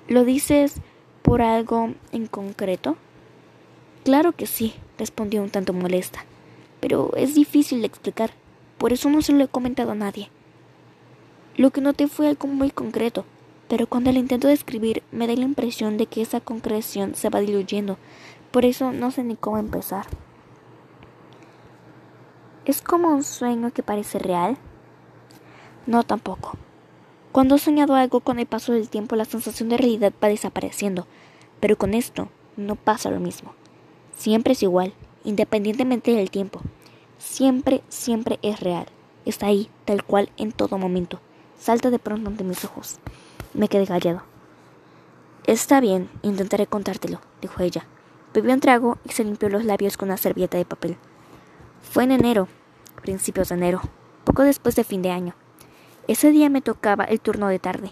¿Lo 0.07 0.23
dices 0.23 0.75
por 1.21 1.41
algo 1.41 1.93
en 2.13 2.27
concreto? 2.27 2.95
Claro 4.05 4.31
que 4.31 4.47
sí, 4.47 4.73
respondió 4.97 5.43
un 5.43 5.49
tanto 5.49 5.73
molesta, 5.73 6.23
pero 6.85 7.09
es 7.15 7.33
difícil 7.33 7.81
de 7.81 7.87
explicar, 7.87 8.29
por 8.77 8.93
eso 8.93 9.09
no 9.09 9.23
se 9.23 9.33
lo 9.33 9.43
he 9.43 9.47
comentado 9.47 9.89
a 9.89 9.95
nadie. 9.95 10.29
Lo 11.57 11.71
que 11.71 11.81
noté 11.81 12.07
fue 12.07 12.27
algo 12.27 12.47
muy 12.47 12.69
concreto, 12.69 13.25
pero 13.67 13.87
cuando 13.87 14.11
le 14.11 14.19
intento 14.19 14.47
describir 14.47 15.01
me 15.11 15.25
da 15.25 15.33
la 15.33 15.45
impresión 15.45 15.97
de 15.97 16.05
que 16.05 16.21
esa 16.21 16.41
concreción 16.41 17.15
se 17.15 17.31
va 17.31 17.39
diluyendo, 17.39 17.97
por 18.51 18.65
eso 18.65 18.91
no 18.91 19.09
sé 19.09 19.23
ni 19.23 19.35
cómo 19.35 19.57
empezar. 19.57 20.05
¿Es 22.65 22.83
como 22.83 23.07
un 23.07 23.23
sueño 23.23 23.73
que 23.73 23.81
parece 23.81 24.19
real? 24.19 24.55
No 25.87 26.03
tampoco. 26.03 26.51
Cuando 27.31 27.55
he 27.55 27.57
soñado 27.57 27.95
algo 27.95 28.19
con 28.19 28.37
el 28.37 28.45
paso 28.45 28.73
del 28.73 28.89
tiempo 28.89 29.15
la 29.15 29.25
sensación 29.25 29.69
de 29.69 29.77
realidad 29.77 30.13
va 30.23 30.27
desapareciendo, 30.27 31.07
pero 31.59 31.79
con 31.79 31.95
esto 31.95 32.29
no 32.57 32.75
pasa 32.75 33.09
lo 33.09 33.19
mismo. 33.19 33.55
Siempre 34.15 34.53
es 34.53 34.61
igual, 34.61 34.93
independientemente 35.25 36.11
del 36.15 36.31
tiempo. 36.31 36.61
Siempre, 37.17 37.83
siempre 37.89 38.39
es 38.41 38.61
real. 38.61 38.85
Está 39.25 39.47
ahí, 39.47 39.69
tal 39.83 40.03
cual, 40.03 40.29
en 40.37 40.51
todo 40.51 40.77
momento. 40.77 41.19
Salta 41.59 41.89
de 41.89 41.99
pronto 41.99 42.29
ante 42.29 42.43
mis 42.43 42.63
ojos. 42.63 42.99
Me 43.53 43.67
quedé 43.67 43.87
callado. 43.87 44.23
Está 45.47 45.79
bien, 45.79 46.09
intentaré 46.21 46.67
contártelo, 46.67 47.21
dijo 47.41 47.61
ella. 47.61 47.85
Bebió 48.33 48.53
un 48.53 48.59
trago 48.59 48.97
y 49.05 49.11
se 49.11 49.23
limpió 49.23 49.49
los 49.49 49.63
labios 49.63 49.97
con 49.97 50.09
una 50.09 50.17
servilleta 50.17 50.57
de 50.57 50.65
papel. 50.65 50.97
Fue 51.81 52.03
en 52.03 52.11
enero, 52.11 52.47
principios 53.01 53.49
de 53.49 53.55
enero, 53.55 53.81
poco 54.23 54.43
después 54.43 54.75
de 54.75 54.83
fin 54.83 55.01
de 55.01 55.11
año. 55.11 55.35
Ese 56.07 56.31
día 56.31 56.49
me 56.49 56.61
tocaba 56.61 57.03
el 57.05 57.21
turno 57.21 57.47
de 57.47 57.59
tarde. 57.59 57.91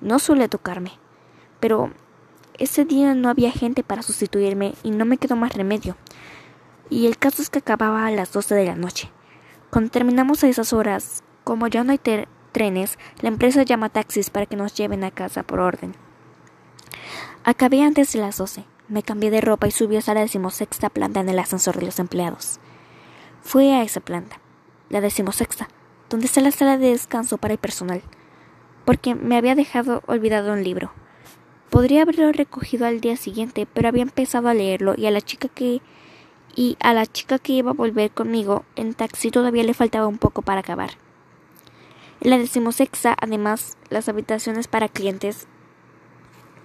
No 0.00 0.18
suele 0.18 0.48
tocarme, 0.48 0.92
pero 1.60 1.92
ese 2.58 2.84
día 2.84 3.14
no 3.14 3.28
había 3.28 3.50
gente 3.50 3.82
para 3.82 4.02
sustituirme 4.02 4.74
y 4.82 4.90
no 4.90 5.04
me 5.04 5.18
quedó 5.18 5.36
más 5.36 5.54
remedio. 5.54 5.96
Y 6.90 7.06
el 7.06 7.18
caso 7.18 7.42
es 7.42 7.50
que 7.50 7.60
acababa 7.60 8.06
a 8.06 8.10
las 8.10 8.32
doce 8.32 8.54
de 8.54 8.66
la 8.66 8.76
noche. 8.76 9.10
Cuando 9.70 9.90
terminamos 9.90 10.44
a 10.44 10.48
esas 10.48 10.72
horas, 10.72 11.22
como 11.42 11.66
ya 11.66 11.84
no 11.84 11.92
hay 11.92 12.00
trenes, 12.52 12.98
la 13.20 13.28
empresa 13.28 13.62
llama 13.62 13.88
taxis 13.88 14.30
para 14.30 14.46
que 14.46 14.56
nos 14.56 14.74
lleven 14.74 15.04
a 15.04 15.10
casa 15.10 15.42
por 15.42 15.60
orden. 15.60 15.94
Acabé 17.42 17.82
antes 17.82 18.12
de 18.12 18.20
las 18.20 18.38
doce. 18.38 18.64
Me 18.88 19.02
cambié 19.02 19.30
de 19.30 19.40
ropa 19.40 19.66
y 19.66 19.70
subí 19.70 19.96
hasta 19.96 20.14
la 20.14 20.20
decimosexta 20.20 20.90
planta 20.90 21.20
en 21.20 21.28
el 21.28 21.38
ascensor 21.38 21.76
de 21.76 21.86
los 21.86 21.98
empleados. 21.98 22.60
Fui 23.42 23.68
a 23.68 23.82
esa 23.82 24.00
planta, 24.00 24.40
la 24.90 25.00
decimosexta, 25.00 25.68
donde 26.08 26.26
está 26.26 26.40
la 26.40 26.50
sala 26.50 26.78
de 26.78 26.90
descanso 26.90 27.38
para 27.38 27.52
el 27.52 27.58
personal, 27.58 28.02
porque 28.84 29.14
me 29.14 29.36
había 29.36 29.54
dejado 29.54 30.02
olvidado 30.06 30.52
un 30.52 30.64
libro. 30.64 30.92
Podría 31.70 32.02
haberlo 32.02 32.30
recogido 32.32 32.86
al 32.86 33.00
día 33.00 33.16
siguiente, 33.16 33.66
pero 33.72 33.88
había 33.88 34.02
empezado 34.02 34.48
a 34.48 34.54
leerlo 34.54 34.94
y 34.96 35.06
a 35.06 35.10
la 35.10 35.20
chica 35.20 35.48
que 35.48 35.82
y 36.56 36.76
a 36.80 36.94
la 36.94 37.06
chica 37.06 37.38
que 37.38 37.52
iba 37.52 37.70
a 37.72 37.74
volver 37.74 38.10
conmigo 38.10 38.64
en 38.76 38.94
taxi 38.94 39.30
todavía 39.30 39.64
le 39.64 39.74
faltaba 39.74 40.06
un 40.06 40.18
poco 40.18 40.42
para 40.42 40.60
acabar. 40.60 40.90
En 42.20 42.30
la 42.30 42.38
decimosexta, 42.38 43.16
además, 43.20 43.76
las 43.90 44.08
habitaciones 44.08 44.68
para 44.68 44.88
clientes, 44.88 45.46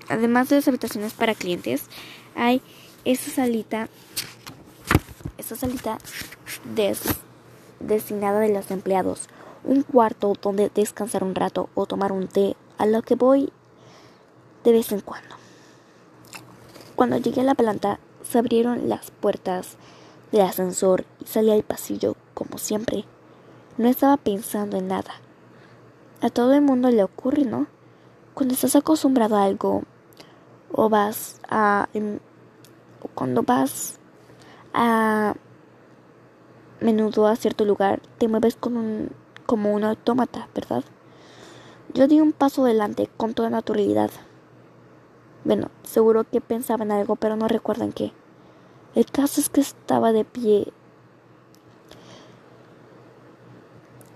además 0.07 0.49
de 0.49 0.57
las 0.57 0.67
habitaciones 0.67 1.13
para 1.13 1.33
clientes, 1.33 1.87
hay 2.35 2.61
esa 3.03 3.31
salita, 3.31 3.89
esa 5.37 5.55
salita 5.55 5.97
de 6.75 6.95
los 8.53 8.71
empleados, 8.71 9.27
un 9.63 9.83
cuarto 9.83 10.33
donde 10.41 10.71
descansar 10.73 11.23
un 11.23 11.35
rato 11.35 11.69
o 11.75 11.85
tomar 11.85 12.11
un 12.11 12.27
té, 12.27 12.55
a 12.77 12.85
lo 12.85 13.01
que 13.01 13.15
voy 13.15 13.51
de 14.63 14.71
vez 14.71 14.91
en 14.91 15.01
cuando. 15.01 15.35
Cuando 16.95 17.17
llegué 17.17 17.41
a 17.41 17.45
la 17.45 17.55
planta, 17.55 17.99
se 18.29 18.37
abrieron 18.37 18.89
las 18.89 19.09
puertas 19.09 19.77
del 20.31 20.41
ascensor 20.41 21.05
y 21.19 21.25
salí 21.25 21.51
al 21.51 21.63
pasillo 21.63 22.15
como 22.33 22.59
siempre. 22.59 23.05
No 23.77 23.87
estaba 23.87 24.17
pensando 24.17 24.77
en 24.77 24.87
nada. 24.87 25.13
A 26.21 26.29
todo 26.29 26.53
el 26.53 26.61
mundo 26.61 26.91
le 26.91 27.03
ocurre, 27.03 27.45
¿no? 27.45 27.67
Cuando 28.35 28.53
estás 28.53 28.75
acostumbrado 28.75 29.35
a 29.35 29.45
algo 29.45 29.83
o 30.71 30.89
vas 30.89 31.39
a... 31.49 31.89
o 33.01 33.07
cuando 33.15 33.41
vas 33.41 33.97
a 34.73 35.33
menudo 36.81 37.27
a 37.27 37.35
cierto 37.35 37.65
lugar, 37.65 37.99
te 38.19 38.27
mueves 38.27 38.55
como 38.55 38.79
un, 38.79 39.09
como 39.47 39.73
un 39.73 39.83
autómata, 39.83 40.49
¿verdad? 40.53 40.83
Yo 41.93 42.07
di 42.07 42.21
un 42.21 42.31
paso 42.31 42.63
adelante 42.63 43.09
con 43.17 43.33
toda 43.33 43.49
naturalidad. 43.49 44.11
Bueno, 45.49 45.71
seguro 45.81 46.25
que 46.25 46.41
pensaba 46.41 46.83
en 46.83 46.91
algo, 46.91 47.15
pero 47.15 47.35
no 47.35 47.47
recuerdo 47.47 47.83
en 47.83 47.91
qué. 47.91 48.11
El 48.93 49.07
caso 49.07 49.41
es 49.41 49.49
que 49.49 49.61
estaba 49.61 50.11
de 50.11 50.23
pie 50.23 50.71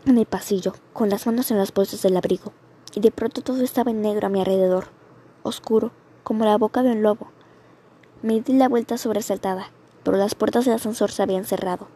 en 0.05 0.19
el 0.19 0.27
pasillo, 0.27 0.73
con 0.93 1.09
las 1.09 1.25
manos 1.25 1.49
en 1.49 1.57
las 1.57 1.73
bolsas 1.73 2.03
del 2.03 2.17
abrigo, 2.17 2.53
y 2.93 2.99
de 2.99 3.09
pronto 3.09 3.41
todo 3.41 3.63
estaba 3.63 3.89
en 3.89 4.03
negro 4.03 4.27
a 4.27 4.29
mi 4.29 4.41
alrededor, 4.41 4.89
oscuro, 5.41 5.91
como 6.23 6.45
la 6.45 6.55
boca 6.59 6.83
de 6.83 6.91
un 6.91 7.01
lobo. 7.01 7.31
Me 8.21 8.39
di 8.39 8.53
la 8.53 8.69
vuelta 8.69 8.99
sobresaltada, 8.99 9.71
pero 10.03 10.17
las 10.17 10.35
puertas 10.35 10.65
del 10.65 10.75
ascensor 10.75 11.09
se 11.09 11.23
habían 11.23 11.45
cerrado. 11.45 11.87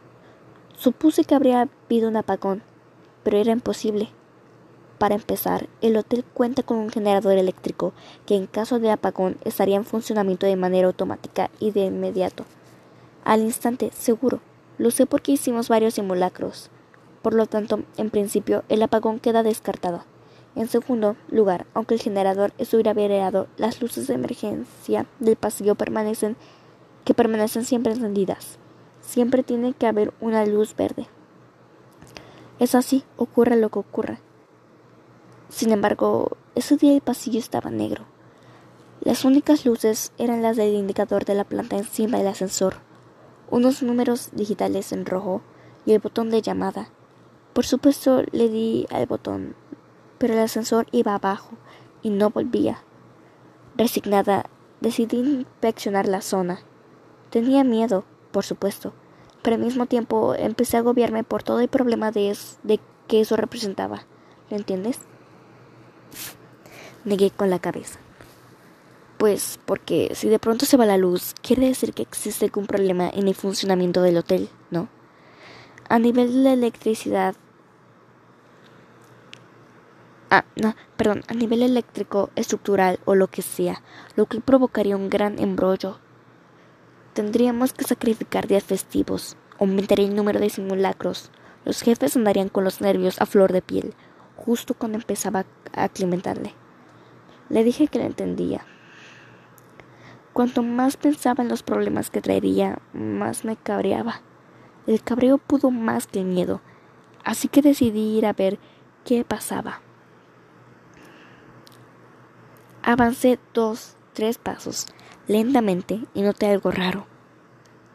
Supuse 0.77 1.25
que 1.25 1.35
habría 1.35 1.69
habido 1.85 2.09
un 2.09 2.17
apagón, 2.17 2.63
pero 3.23 3.37
era 3.37 3.51
imposible. 3.51 4.09
Para 4.97 5.15
empezar, 5.15 5.67
el 5.81 5.95
hotel 5.97 6.23
cuenta 6.23 6.63
con 6.63 6.77
un 6.77 6.89
generador 6.89 7.37
eléctrico 7.37 7.93
que 8.25 8.35
en 8.35 8.47
caso 8.47 8.79
de 8.79 8.91
apagón 8.91 9.37
estaría 9.45 9.75
en 9.75 9.85
funcionamiento 9.85 10.45
de 10.45 10.55
manera 10.55 10.87
automática 10.87 11.49
y 11.59 11.71
de 11.71 11.85
inmediato. 11.85 12.45
Al 13.23 13.41
instante, 13.41 13.91
seguro. 13.93 14.39
Lo 14.77 14.91
sé 14.91 15.05
porque 15.05 15.33
hicimos 15.33 15.69
varios 15.69 15.95
simulacros. 15.95 16.69
Por 17.21 17.33
lo 17.33 17.45
tanto, 17.45 17.83
en 17.97 18.09
principio, 18.09 18.63
el 18.69 18.81
apagón 18.81 19.19
queda 19.19 19.43
descartado. 19.43 20.03
En 20.55 20.67
segundo 20.67 21.15
lugar, 21.29 21.67
aunque 21.73 21.93
el 21.93 22.01
generador 22.01 22.53
estuviera 22.57 22.91
averiado, 22.91 23.47
las 23.57 23.81
luces 23.81 24.07
de 24.07 24.15
emergencia 24.15 25.05
del 25.19 25.35
pasillo 25.35 25.75
permanecen 25.75 26.35
que 27.05 27.13
permanecen 27.13 27.63
siempre 27.63 27.93
encendidas 27.93 28.57
siempre 29.07 29.41
tiene 29.41 29.73
que 29.73 29.87
haber 29.87 30.13
una 30.19 30.45
luz 30.45 30.75
verde. 30.75 31.07
Es 32.59 32.75
así, 32.75 33.03
ocurra 33.15 33.55
lo 33.55 33.69
que 33.69 33.79
ocurra. 33.79 34.19
Sin 35.49 35.71
embargo, 35.71 36.37
ese 36.55 36.75
día 36.75 36.93
el 36.93 37.01
pasillo 37.01 37.39
estaba 37.39 37.69
negro. 37.71 38.03
Las 38.99 39.23
únicas 39.23 39.65
luces 39.65 40.11
eran 40.17 40.41
las 40.41 40.57
del 40.57 40.73
indicador 40.73 41.23
de 41.23 41.35
la 41.35 41.45
planta 41.45 41.77
encima 41.77 42.17
del 42.17 42.27
ascensor, 42.27 42.75
unos 43.49 43.81
números 43.81 44.29
digitales 44.33 44.91
en 44.91 45.05
rojo 45.05 45.41
y 45.85 45.93
el 45.93 45.99
botón 45.99 46.29
de 46.29 46.41
llamada. 46.41 46.89
Por 47.53 47.65
supuesto 47.65 48.23
le 48.31 48.49
di 48.49 48.85
al 48.91 49.05
botón, 49.05 49.55
pero 50.17 50.33
el 50.33 50.39
ascensor 50.39 50.87
iba 50.91 51.15
abajo 51.15 51.51
y 52.01 52.09
no 52.09 52.29
volvía. 52.29 52.83
Resignada, 53.77 54.49
decidí 54.81 55.17
inspeccionar 55.17 56.07
la 56.07 56.21
zona. 56.21 56.59
Tenía 57.29 57.63
miedo, 57.63 58.03
por 58.31 58.43
supuesto, 58.43 58.93
pero 59.43 59.55
al 59.55 59.61
mismo 59.61 59.85
tiempo 59.85 60.35
empecé 60.35 60.75
a 60.75 60.81
agobiarme 60.81 61.23
por 61.23 61.43
todo 61.43 61.61
el 61.61 61.69
problema 61.69 62.11
de, 62.11 62.37
de 62.63 62.79
que 63.07 63.21
eso 63.21 63.37
representaba. 63.37 64.05
¿Lo 64.49 64.57
entiendes? 64.57 64.99
Negué 67.07 67.31
con 67.31 67.49
la 67.49 67.59
cabeza. 67.59 67.99
Pues 69.17 69.59
porque 69.65 70.11
si 70.13 70.29
de 70.29 70.37
pronto 70.37 70.65
se 70.65 70.77
va 70.77 70.85
la 70.85 70.97
luz, 70.97 71.33
quiere 71.41 71.67
decir 71.67 71.93
que 71.93 72.03
existe 72.03 72.45
algún 72.45 72.67
problema 72.67 73.09
en 73.09 73.27
el 73.27 73.33
funcionamiento 73.33 74.01
del 74.01 74.17
hotel, 74.17 74.49
¿no? 74.69 74.89
A 75.89 75.97
nivel 75.97 76.31
de 76.31 76.39
la 76.41 76.53
electricidad... 76.53 77.33
Ah, 80.29 80.43
no, 80.55 80.75
perdón, 80.97 81.23
a 81.29 81.33
nivel 81.33 81.63
eléctrico, 81.63 82.29
estructural 82.35 82.99
o 83.05 83.15
lo 83.15 83.27
que 83.27 83.41
sea, 83.41 83.81
lo 84.15 84.25
que 84.25 84.41
provocaría 84.41 84.97
un 84.97 85.09
gran 85.09 85.39
embrollo 85.39 85.99
Tendríamos 87.17 87.73
que 87.73 87.83
sacrificar 87.83 88.45
días 88.45 88.63
festivos, 88.63 89.37
aumentar 89.57 89.99
el 89.99 90.15
número 90.15 90.39
de 90.39 90.51
simulacros. 90.51 91.31
Los 91.65 91.81
jefes 91.81 92.15
andarían 92.15 92.47
con 92.47 92.63
los 92.63 92.79
nervios 92.79 93.19
a 93.19 93.25
flor 93.25 93.53
de 93.53 93.63
piel, 93.63 93.95
justo 94.35 94.75
cuando 94.75 94.99
empezaba 94.99 95.47
a 95.73 95.85
aclimatarle. 95.85 96.53
Le 97.49 97.63
dije 97.63 97.87
que 97.87 97.99
lo 97.99 98.05
entendía. 98.05 98.65
Cuanto 100.33 100.61
más 100.61 100.97
pensaba 100.97 101.43
en 101.43 101.49
los 101.49 101.63
problemas 101.63 102.09
que 102.09 102.21
traería, 102.21 102.79
más 102.93 103.45
me 103.45 103.55
cabreaba. 103.55 104.21
El 104.85 105.01
cabreo 105.01 105.37
pudo 105.37 105.71
más 105.71 106.07
que 106.07 106.19
el 106.19 106.25
miedo, 106.25 106.61
así 107.23 107.47
que 107.47 107.61
decidí 107.61 108.17
ir 108.17 108.25
a 108.25 108.33
ver 108.33 108.59
qué 109.03 109.25
pasaba. 109.25 109.81
Avancé 112.83 113.39
dos, 113.53 113.97
tres 114.13 114.37
pasos, 114.37 114.85
lentamente, 115.27 116.01
y 116.13 116.21
noté 116.21 116.47
algo 116.47 116.71
raro. 116.71 117.07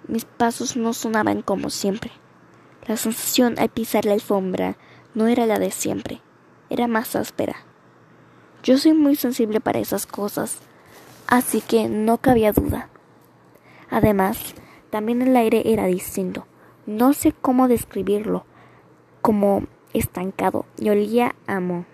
Mis 0.08 0.24
pasos 0.24 0.76
no 0.76 0.92
sonaban 0.92 1.42
como 1.42 1.70
siempre. 1.70 2.10
La 2.86 2.96
sensación 2.96 3.58
al 3.58 3.68
pisar 3.68 4.04
la 4.04 4.14
alfombra 4.14 4.76
no 5.14 5.28
era 5.28 5.46
la 5.46 5.58
de 5.58 5.70
siempre, 5.70 6.20
era 6.68 6.88
más 6.88 7.14
áspera. 7.14 7.56
Yo 8.62 8.78
soy 8.78 8.92
muy 8.92 9.16
sensible 9.16 9.60
para 9.60 9.80
esas 9.80 10.06
cosas, 10.06 10.58
así 11.26 11.60
que 11.60 11.88
no 11.88 12.18
cabía 12.18 12.52
duda. 12.52 12.88
Además, 13.90 14.54
también 14.90 15.20
el 15.20 15.36
aire 15.36 15.62
era 15.66 15.86
distinto. 15.86 16.46
No 16.86 17.12
sé 17.12 17.32
cómo 17.32 17.66
describirlo, 17.66 18.44
como 19.20 19.64
estancado 19.92 20.64
y 20.78 20.90
olía 20.90 21.34
a. 21.46 21.58
Mm. 21.60 21.84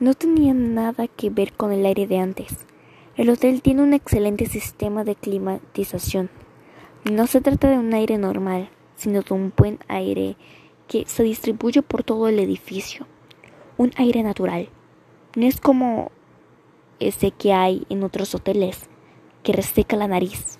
No 0.00 0.14
tenía 0.14 0.52
nada 0.52 1.06
que 1.06 1.30
ver 1.30 1.52
con 1.52 1.70
el 1.72 1.86
aire 1.86 2.08
de 2.08 2.18
antes. 2.18 2.66
El 3.16 3.30
hotel 3.30 3.62
tiene 3.62 3.82
un 3.82 3.94
excelente 3.94 4.46
sistema 4.46 5.04
de 5.04 5.14
climatización. 5.14 6.28
No 7.08 7.26
se 7.28 7.40
trata 7.40 7.70
de 7.70 7.78
un 7.78 7.94
aire 7.94 8.18
normal, 8.18 8.70
sino 8.96 9.22
de 9.22 9.34
un 9.34 9.52
buen 9.56 9.78
aire 9.86 10.36
se 11.06 11.22
distribuye 11.22 11.82
por 11.82 12.04
todo 12.04 12.28
el 12.28 12.38
edificio. 12.38 13.06
Un 13.76 13.92
aire 13.96 14.22
natural. 14.22 14.68
No 15.34 15.46
es 15.46 15.60
como 15.60 16.10
ese 17.00 17.30
que 17.30 17.52
hay 17.52 17.86
en 17.88 18.04
otros 18.04 18.34
hoteles, 18.34 18.88
que 19.42 19.52
reseca 19.52 19.96
la 19.96 20.08
nariz. 20.08 20.58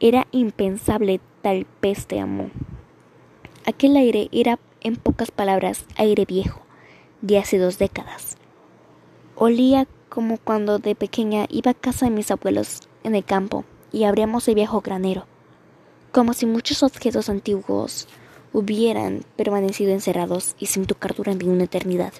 Era 0.00 0.26
impensable 0.32 1.20
tal 1.42 1.66
peste 1.80 2.18
amor. 2.18 2.50
Aquel 3.66 3.96
aire 3.96 4.28
era, 4.32 4.58
en 4.80 4.96
pocas 4.96 5.30
palabras, 5.30 5.86
aire 5.96 6.24
viejo, 6.24 6.60
de 7.22 7.38
hace 7.38 7.58
dos 7.58 7.78
décadas. 7.78 8.36
Olía 9.36 9.86
como 10.08 10.38
cuando 10.38 10.78
de 10.78 10.94
pequeña 10.94 11.46
iba 11.48 11.70
a 11.72 11.74
casa 11.74 12.06
de 12.06 12.10
mis 12.10 12.30
abuelos 12.30 12.80
en 13.02 13.14
el 13.14 13.24
campo 13.24 13.64
y 13.92 14.04
abríamos 14.04 14.46
el 14.48 14.54
viejo 14.54 14.80
granero, 14.80 15.26
como 16.12 16.34
si 16.34 16.46
muchos 16.46 16.82
objetos 16.82 17.28
antiguos 17.28 18.08
hubieran 18.54 19.24
permanecido 19.36 19.92
encerrados 19.92 20.54
y 20.58 20.66
sin 20.66 20.86
tocar 20.86 21.14
durante 21.14 21.44
una 21.44 21.64
eternidad. 21.64 22.14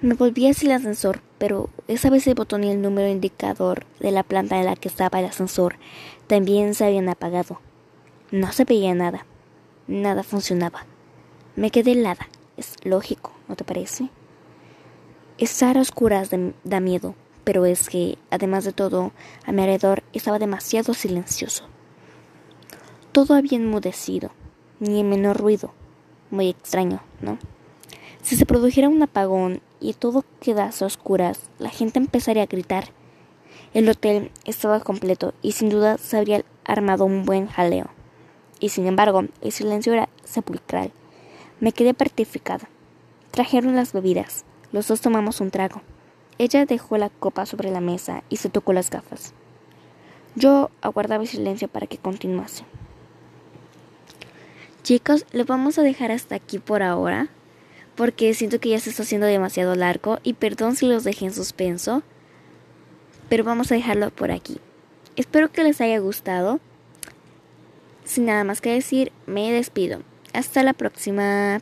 Me 0.00 0.14
volví 0.14 0.48
hacia 0.48 0.66
el 0.66 0.72
ascensor, 0.72 1.20
pero 1.38 1.68
esa 1.86 2.10
vez 2.10 2.26
el 2.26 2.34
botón 2.34 2.64
y 2.64 2.70
el 2.70 2.82
número 2.82 3.08
indicador 3.08 3.86
de 4.00 4.10
la 4.10 4.24
planta 4.24 4.58
en 4.58 4.66
la 4.66 4.74
que 4.74 4.88
estaba 4.88 5.20
el 5.20 5.26
ascensor 5.26 5.76
también 6.26 6.74
se 6.74 6.84
habían 6.84 7.08
apagado. 7.08 7.60
No 8.32 8.50
se 8.50 8.64
veía 8.64 8.94
nada. 8.94 9.26
Nada 9.86 10.22
funcionaba. 10.22 10.86
Me 11.54 11.70
quedé 11.70 11.92
helada. 11.92 12.26
Es 12.56 12.74
lógico, 12.84 13.32
¿no 13.48 13.54
te 13.54 13.64
parece? 13.64 14.08
Estar 15.38 15.76
a 15.76 15.82
oscuras 15.82 16.30
da 16.64 16.80
miedo, 16.80 17.14
pero 17.44 17.66
es 17.66 17.88
que, 17.88 18.18
además 18.30 18.64
de 18.64 18.72
todo, 18.72 19.12
a 19.44 19.52
mi 19.52 19.60
alrededor 19.60 20.02
estaba 20.12 20.38
demasiado 20.38 20.94
silencioso. 20.94 21.71
Todo 23.12 23.34
había 23.34 23.58
enmudecido, 23.58 24.30
ni 24.80 25.00
el 25.00 25.06
menor 25.06 25.36
ruido. 25.36 25.74
Muy 26.30 26.48
extraño, 26.48 27.02
¿no? 27.20 27.38
Si 28.22 28.36
se 28.36 28.46
produjera 28.46 28.88
un 28.88 29.02
apagón 29.02 29.60
y 29.80 29.92
todo 29.92 30.24
quedase 30.40 30.82
a 30.82 30.86
oscuras, 30.86 31.50
la 31.58 31.68
gente 31.68 31.98
empezaría 31.98 32.44
a 32.44 32.46
gritar. 32.46 32.86
El 33.74 33.86
hotel 33.90 34.30
estaba 34.46 34.80
completo 34.80 35.34
y 35.42 35.52
sin 35.52 35.68
duda 35.68 35.98
se 35.98 36.16
habría 36.16 36.42
armado 36.64 37.04
un 37.04 37.26
buen 37.26 37.48
jaleo. 37.48 37.90
Y 38.60 38.70
sin 38.70 38.86
embargo, 38.86 39.24
el 39.42 39.52
silencio 39.52 39.92
era 39.92 40.08
sepulcral. 40.24 40.90
Me 41.60 41.72
quedé 41.72 41.92
petrificada. 41.92 42.66
Trajeron 43.30 43.76
las 43.76 43.92
bebidas. 43.92 44.46
Los 44.72 44.88
dos 44.88 45.02
tomamos 45.02 45.42
un 45.42 45.50
trago. 45.50 45.82
Ella 46.38 46.64
dejó 46.64 46.96
la 46.96 47.10
copa 47.10 47.44
sobre 47.44 47.70
la 47.70 47.80
mesa 47.82 48.24
y 48.30 48.36
se 48.36 48.48
tocó 48.48 48.72
las 48.72 48.88
gafas. 48.88 49.34
Yo 50.34 50.70
aguardaba 50.80 51.26
silencio 51.26 51.68
para 51.68 51.86
que 51.86 51.98
continuase. 51.98 52.64
Chicos, 54.82 55.26
lo 55.32 55.44
vamos 55.44 55.78
a 55.78 55.82
dejar 55.82 56.10
hasta 56.10 56.34
aquí 56.34 56.58
por 56.58 56.82
ahora, 56.82 57.28
porque 57.94 58.34
siento 58.34 58.58
que 58.58 58.70
ya 58.70 58.80
se 58.80 58.90
está 58.90 59.04
haciendo 59.04 59.28
demasiado 59.28 59.76
largo 59.76 60.18
y 60.24 60.34
perdón 60.34 60.74
si 60.74 60.86
los 60.86 61.04
dejé 61.04 61.26
en 61.26 61.34
suspenso, 61.34 62.02
pero 63.28 63.44
vamos 63.44 63.70
a 63.70 63.76
dejarlo 63.76 64.10
por 64.10 64.32
aquí. 64.32 64.58
Espero 65.14 65.52
que 65.52 65.62
les 65.62 65.80
haya 65.80 65.98
gustado. 65.98 66.58
Sin 68.04 68.26
nada 68.26 68.42
más 68.42 68.60
que 68.60 68.72
decir, 68.72 69.12
me 69.26 69.52
despido. 69.52 70.02
Hasta 70.32 70.64
la 70.64 70.72
próxima. 70.72 71.60